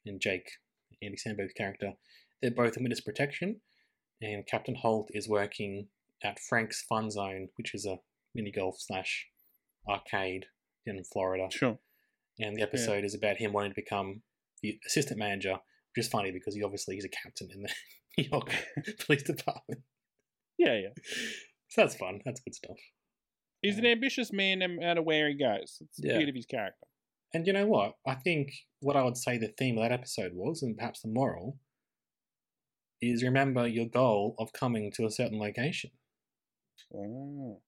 [0.05, 0.49] and Jake,
[1.01, 1.93] Andy Samberg's character,
[2.41, 3.61] they're both in witness protection,
[4.21, 5.87] and Captain Holt is working
[6.23, 7.99] at Frank's Fun Zone, which is a
[8.33, 9.27] mini golf slash
[9.87, 10.45] arcade
[10.85, 11.77] in Florida, Sure.
[12.39, 14.21] and the episode is about him wanting to become
[14.61, 15.53] the assistant manager,
[15.95, 17.69] which is funny because he obviously he's a captain in the
[18.17, 18.53] New York
[19.05, 19.81] Police Department.
[20.57, 20.89] Yeah, yeah.
[21.69, 22.19] So that's fun.
[22.25, 22.77] That's good stuff.
[23.61, 25.77] He's an ambitious man no matter where he goes.
[25.81, 26.17] It's the Yeah.
[26.17, 26.87] beauty of his character.
[27.33, 27.97] And you know what?
[28.05, 31.09] I think what I would say the theme of that episode was, and perhaps the
[31.09, 31.59] moral,
[33.01, 35.91] is remember your goal of coming to a certain location.
[36.93, 37.61] Oh.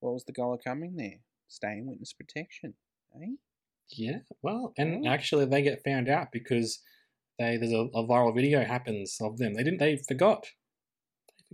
[0.00, 1.20] What was the goal of coming there?
[1.48, 2.74] Stay in witness protection,
[3.20, 3.36] eh?
[3.90, 5.10] Yeah, well, and Oh.
[5.10, 6.82] actually they get found out because
[7.38, 9.54] they there's a, a viral video happens of them.
[9.54, 9.78] They didn't.
[9.78, 10.46] They forgot.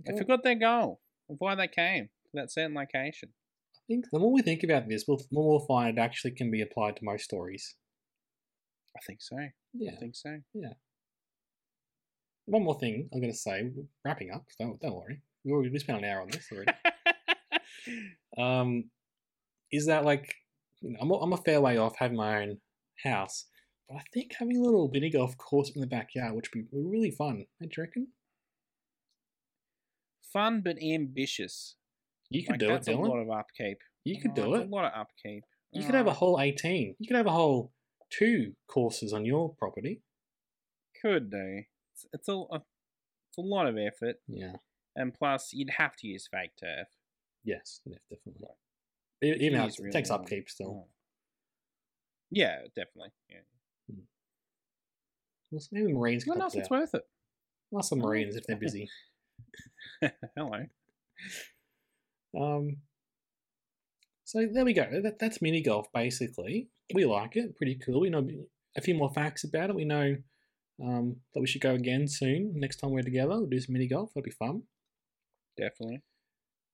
[0.05, 3.29] They forgot their goal of why they came to that certain location.
[3.75, 6.31] I think the more we think about this, we'll, the more we'll find it actually
[6.31, 7.75] can be applied to most stories.
[8.95, 9.37] I think so.
[9.73, 9.91] Yeah.
[9.91, 10.37] I think so.
[10.53, 10.73] Yeah.
[12.45, 13.71] One more thing I'm going to say,
[14.03, 14.45] wrapping up.
[14.59, 15.21] Don't don't worry.
[15.45, 16.71] We already we spent an hour on this already.
[18.37, 18.89] um,
[19.71, 20.33] is that like
[20.81, 22.57] you know, I'm a, I'm a fair way off having my own
[23.03, 23.45] house,
[23.87, 26.77] but I think having a little mini golf course in the backyard, which would be
[26.77, 27.45] really fun.
[27.59, 28.07] Don't you reckon?
[30.33, 31.75] Fun but ambitious.
[32.29, 33.21] You could Like, do it, that's a lot Dylan.
[33.23, 33.77] of upkeep.
[34.03, 34.67] You oh, could Oh, do it.
[34.67, 35.43] A lot of upkeep.
[35.71, 36.95] You could have a Oh, whole 18.
[36.99, 37.71] You could have a whole
[38.09, 40.01] two courses on your property.
[41.01, 41.63] Could do.
[41.93, 42.65] It's, it's a a-
[43.29, 44.55] it's a lot of effort, Yeah.
[44.95, 46.87] and plus you'd have to use fake turf.
[47.43, 48.47] Yes, definitely.
[49.23, 50.21] E- Even though it real takes one.
[50.21, 50.87] upkeep still.
[50.87, 50.89] Oh.
[52.31, 53.11] Yeah, definitely.
[53.29, 53.41] Yeah.
[53.89, 54.01] Hmm.
[55.51, 57.03] Well, so maybe Marines Well, help it's worth it.
[57.81, 58.89] Some Oh, Marines if they're busy.
[60.35, 60.65] Hello.
[62.37, 62.77] Um,
[64.25, 64.87] so there we go.
[65.01, 66.69] That, that's mini golf basically.
[66.93, 67.55] We like it.
[67.57, 68.01] Pretty cool.
[68.01, 68.27] We know
[68.77, 69.75] a few more facts about it.
[69.75, 70.15] We know
[70.83, 72.53] um, that we should go again soon.
[72.55, 74.11] Next time we're together, we'll do some mini golf.
[74.13, 74.63] That'll be fun.
[75.57, 76.03] Definitely.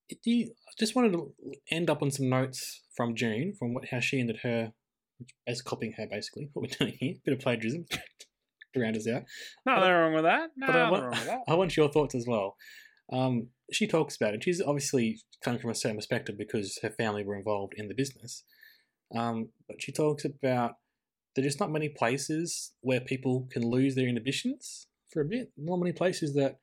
[0.08, 1.32] It- Do you, I just wanted to
[1.70, 4.72] end up on some notes from June, from what how she ended her,
[5.46, 6.50] as copying her basically.
[6.52, 7.86] What we're doing here, bit of plagiarism
[8.74, 9.22] to round us out.
[9.64, 10.50] Nothing But- wrong with that.
[10.62, 11.40] I Nothing want, wrong with that.
[11.48, 12.56] I want your thoughts as well.
[13.12, 14.44] Um, she talks about it.
[14.44, 18.44] She's obviously coming from a certain perspective because her family were involved in the business.
[19.14, 20.72] Um, but she talks about
[21.34, 25.52] there's just not many places where people can lose their inhibitions for a bit.
[25.56, 26.58] Not many places that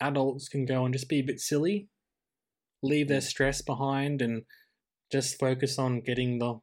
[0.00, 1.88] adults can go and just be a bit silly,
[2.82, 4.42] leave their stress behind, and
[5.12, 6.58] just focus on getting the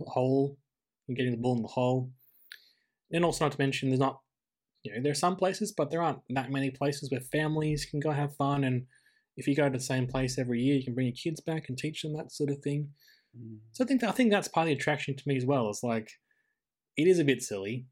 [0.00, 0.56] hole
[1.06, 2.10] and getting the ball in the hole.
[3.12, 4.21] And also, not to mention, there's not
[4.82, 8.00] you know, there are some places, but there aren't that many places where families can
[8.00, 8.64] go have fun.
[8.64, 8.86] And
[9.36, 11.68] if you go to the same place every year, you can bring your kids back
[11.68, 12.88] and teach them that sort of thing.
[13.36, 13.58] Mm.
[13.72, 15.68] So I think I think that's part of the attraction to me as well.
[15.70, 16.10] It's like
[16.96, 17.86] it is a bit silly,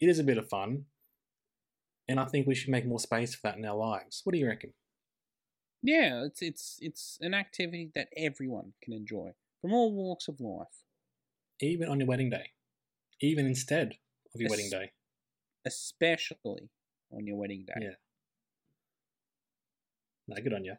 [0.00, 0.84] it is a bit of fun,
[2.08, 4.22] and I think we should make more space for that in our lives.
[4.24, 4.72] What do you reckon?
[5.82, 10.82] Yeah, it's it's it's an activity that everyone can enjoy from all walks of life,
[11.60, 12.50] Even on your wedding day,
[13.20, 13.96] even instead
[14.34, 14.92] of your wedding day.
[15.66, 16.70] Especially
[17.12, 17.74] on your wedding day.
[17.80, 17.96] Yeah.
[20.28, 20.74] No, good on you.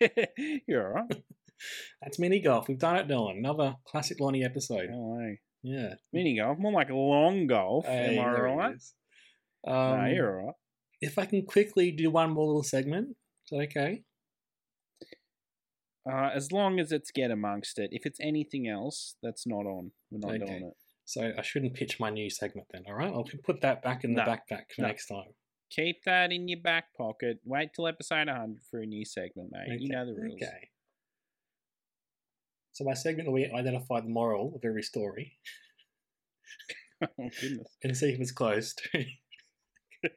[0.68, 1.22] You're all right.
[2.02, 2.68] That's mini golf.
[2.68, 3.38] We've done it, Dylan.
[3.38, 4.88] Another classic Lonnie episode.
[4.90, 5.34] Hello.
[5.62, 5.94] Yeah.
[6.12, 7.86] Mini golf, more like long golf.
[7.86, 8.74] Hey, am I right?
[8.74, 8.92] is.
[9.66, 10.54] no, Um, you're all right.
[11.00, 13.10] if I can quickly do one more little segment,
[13.46, 14.02] is that okay?
[16.10, 17.88] Uh, as long as it's get amongst it.
[17.92, 20.44] If it's anything else that's not on, we're not Okay.
[20.44, 20.74] doing it.
[21.04, 23.12] So I shouldn't pitch my new segment then, all right?
[23.12, 24.88] I'll put that back in the No, backpack for no.
[24.88, 25.34] next time.
[25.70, 27.38] Keep that in your back pocket.
[27.44, 29.80] Wait till episode 100 for a new segment, mate.
[29.80, 30.40] You know the rules.
[30.42, 30.68] Okay.
[32.72, 35.32] So my segment will be identify the moral of every story
[37.02, 37.06] oh,
[37.40, 37.68] goodness.
[37.82, 39.04] and see if it's close to.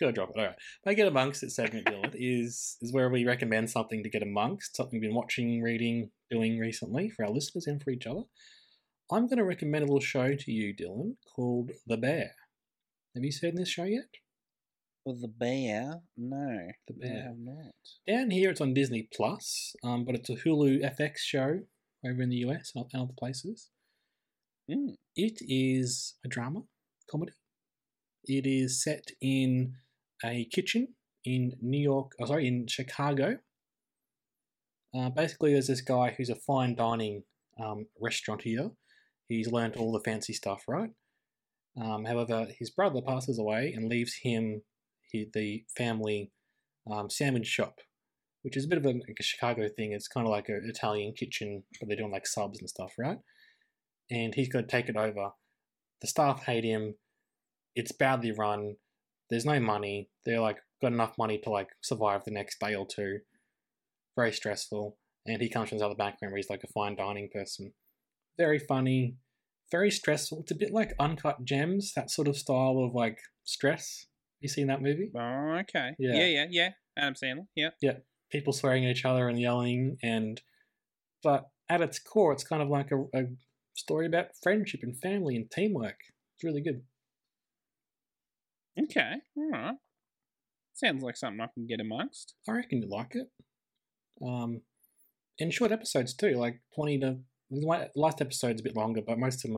[0.00, 0.38] Gotta drop it.
[0.38, 0.56] All right.
[0.84, 4.76] My get amongst it segment, Dylan, is is where we recommend something to get amongst,
[4.76, 8.22] something we've been watching, reading, doing recently for our listeners and for each other.
[9.12, 12.30] I'm going to recommend a little show to you, Dylan, called The Bear.
[13.16, 14.04] Have you seen this show yet?
[15.04, 16.02] Well, the bear?
[16.16, 16.68] No.
[16.86, 17.22] The I bear.
[17.24, 17.72] have not.
[18.06, 21.60] Down here, it's on Disney Plus, um, but it's a Hulu FX show
[22.06, 23.70] over in the US and other places.
[24.70, 24.94] Mm.
[25.16, 26.60] It is a drama
[27.10, 27.32] comedy.
[28.24, 29.74] It is set in
[30.24, 33.38] a kitchen in New York, oh, sorry, in Chicago.
[34.94, 37.24] Uh, basically, there's this guy who's a fine dining
[37.58, 38.70] um, restaurateur.
[39.30, 40.90] He's learned all the fancy stuff, right?
[41.80, 44.62] Um, however, his brother passes away and leaves him
[45.08, 46.32] he, the family
[46.90, 47.08] um,
[47.44, 47.76] shop,
[48.42, 49.92] which is a bit of a, like a Chicago thing.
[49.92, 53.18] It's kind of like an Italian kitchen, but they're doing like subs and stuff, right?
[54.10, 55.30] And he's got to take it over.
[56.00, 56.94] The staff hate him.
[57.76, 58.76] It's badly run.
[59.28, 60.10] There's no money.
[60.26, 63.20] They're like got enough money to like survive the next day or two.
[64.16, 64.96] Very stressful.
[65.24, 67.74] and he comes from this other background where he's like a fine dining person.
[68.40, 69.16] Very funny,
[69.70, 70.40] very stressful.
[70.40, 74.06] It's a bit like Uncut Gems, that sort of style of like stress.
[74.40, 75.10] You seen that movie?
[75.14, 75.90] Oh, okay.
[75.98, 76.14] Yeah.
[76.14, 76.68] Yeah, yeah, yeah.
[76.96, 77.46] Adam Sandler.
[77.54, 77.68] Yeah.
[77.82, 77.98] Yeah.
[78.32, 80.40] People swearing at each other and yelling, and
[81.22, 83.24] but at its core, it's kind of like a, a
[83.74, 85.98] story about friendship and family and teamwork.
[86.36, 86.80] It's really good.
[88.84, 89.16] Okay.
[89.36, 89.74] All right.
[90.72, 92.36] Sounds like something I can get amongst.
[92.48, 93.26] I reckon you like it.
[94.26, 94.62] Um,
[95.38, 97.18] and short episodes too, like twenty to.
[97.50, 99.56] The last episode's a bit longer, but most of them.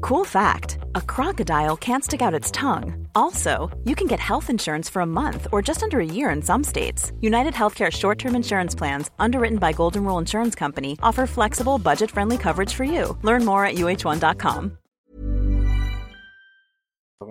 [0.00, 3.06] Cool fact a crocodile can't stick out its tongue.
[3.14, 6.42] Also, you can get health insurance for a month or just under a year in
[6.42, 7.12] some states.
[7.20, 12.10] United Healthcare short term insurance plans, underwritten by Golden Rule Insurance Company, offer flexible, budget
[12.10, 13.16] friendly coverage for you.
[13.22, 14.78] Learn more at uhone.com.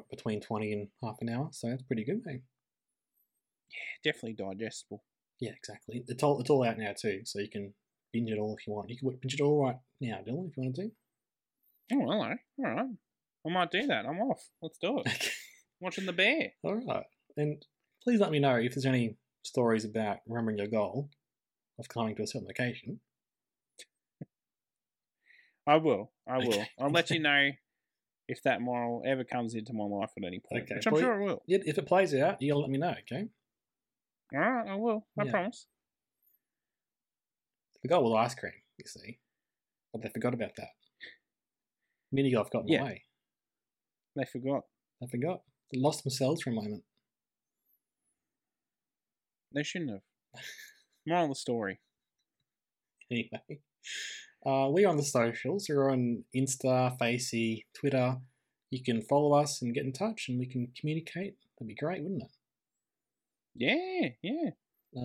[0.09, 2.41] between 20 and half an hour, so that's pretty good, mate.
[3.71, 5.03] Yeah, definitely digestible.
[5.39, 6.03] Yeah, exactly.
[6.07, 7.73] It's all it's all out now too, so you can
[8.13, 8.89] binge it all if you want.
[8.89, 10.91] You can binge it all right now, Dylan, if you want to do.
[11.93, 12.13] Oh, hello.
[12.59, 12.89] All right.
[13.45, 14.05] I might do that.
[14.05, 14.43] I'm off.
[14.61, 15.29] Let's do it.
[15.79, 16.51] Watching the bear.
[16.63, 17.05] all right,
[17.37, 17.65] and
[18.03, 21.09] please let me know if there's any stories about remembering your goal
[21.79, 22.99] of climbing to a certain location.
[25.67, 26.11] I will.
[26.27, 26.47] I will.
[26.53, 26.67] Okay.
[26.79, 27.49] I'll let you know
[28.27, 30.63] if that moral ever comes into my life at any point.
[30.63, 31.43] Okay, Which I'm well, sure it will.
[31.47, 33.27] If it plays out, you'll let me know, okay?
[34.33, 35.05] All right, I will.
[35.19, 35.31] I Yeah.
[35.31, 35.65] promise.
[37.83, 39.19] The goal was ice cream, you see,
[39.91, 40.69] but they forgot about that.
[42.11, 42.79] Mini golf got in Yeah.
[42.79, 43.03] the way.
[44.15, 44.63] They forgot.
[44.99, 45.41] They forgot.
[45.71, 46.83] They lost themselves for a moment.
[49.53, 50.43] They shouldn't have.
[51.07, 51.79] Moral of the story.
[53.09, 53.59] anyway.
[54.45, 55.67] Uh, we're on the socials.
[55.69, 58.17] We're on Insta, Facey, Twitter.
[58.69, 61.35] You can follow us and get in touch, and we can communicate.
[61.57, 62.31] That'd be great, wouldn't it?
[63.55, 64.51] Yeah, yeah.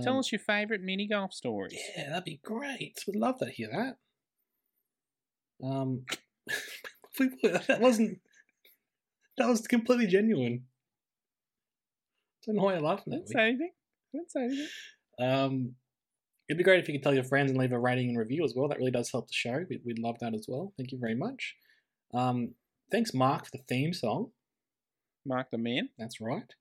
[0.03, 1.79] Tell Um, us your favourite mini golf stories.
[1.97, 2.99] Yeah, that'd be great.
[3.07, 3.97] We'd love to hear that.
[5.67, 6.05] Um,
[7.19, 8.19] that wasn't.
[9.39, 10.65] That was completely genuine.
[12.45, 13.27] don't know why you're laughing at me.
[13.27, 13.71] say anything.
[14.13, 14.69] Didn't say anything.
[15.21, 15.75] Um,
[16.49, 18.45] it'd be great if you could tell your friends and leave a rating and review
[18.45, 18.69] as well.
[18.69, 19.65] That really does help the show.
[19.69, 20.73] We'd, we'd love that as well.
[20.77, 21.55] Thank you very much.
[22.15, 22.55] Um,
[22.91, 24.31] thanks, Mark, for the theme song.
[25.25, 25.89] Mark the man.
[25.99, 26.53] That's right.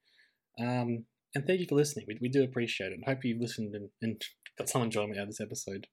[0.59, 1.05] Um,
[1.35, 2.05] and thank you for listening.
[2.07, 2.99] We, we do appreciate it.
[3.05, 4.21] I hope you've listened and, and
[4.57, 5.87] got some enjoyment out of this episode.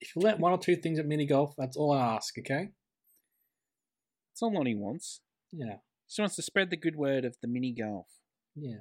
[0.00, 2.68] If you let one or two things at mini golf, that's all I ask, okay?
[4.32, 5.20] That's all Lonnie wants.
[5.52, 5.76] Yeah,
[6.08, 8.08] She wants to spread the good word of the mini golf.
[8.54, 8.78] yeah.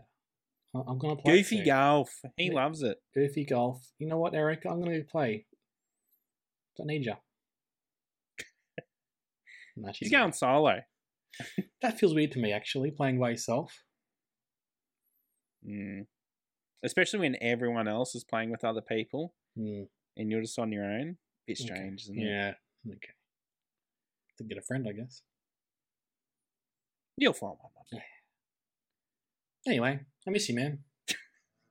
[0.73, 1.37] I'm to play.
[1.37, 1.65] Goofy soon.
[1.67, 2.19] golf.
[2.35, 2.53] He Yeah.
[2.55, 2.97] loves it.
[3.13, 3.87] Goofy golf.
[3.97, 4.63] You know what, Eric?
[4.65, 5.45] I'm going to play.
[6.77, 7.13] Don't need you.
[9.77, 10.79] No, she's He's going solo.
[11.81, 13.84] That feels weird to me, actually, playing by yourself.
[15.67, 16.05] Mm.
[16.83, 19.83] Especially when everyone else is playing with other people Hmm.
[20.17, 21.17] and you're just on your own.
[21.47, 21.65] Bit Okay.
[21.65, 22.25] strange, isn't it?
[22.25, 22.53] Yeah.
[22.87, 23.13] Okay.
[24.37, 25.21] To get a friend, I guess.
[27.17, 27.71] You'll find one.
[27.73, 28.03] one day.
[29.67, 30.83] Anyway, I miss you, man.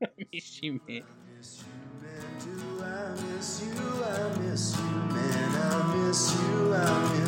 [0.02, 1.04] I miss you, man.
[1.36, 2.38] miss you, man.
[2.40, 4.04] Do I miss you?
[4.04, 5.56] I miss you, man.
[5.56, 6.74] I miss you.
[6.74, 7.18] I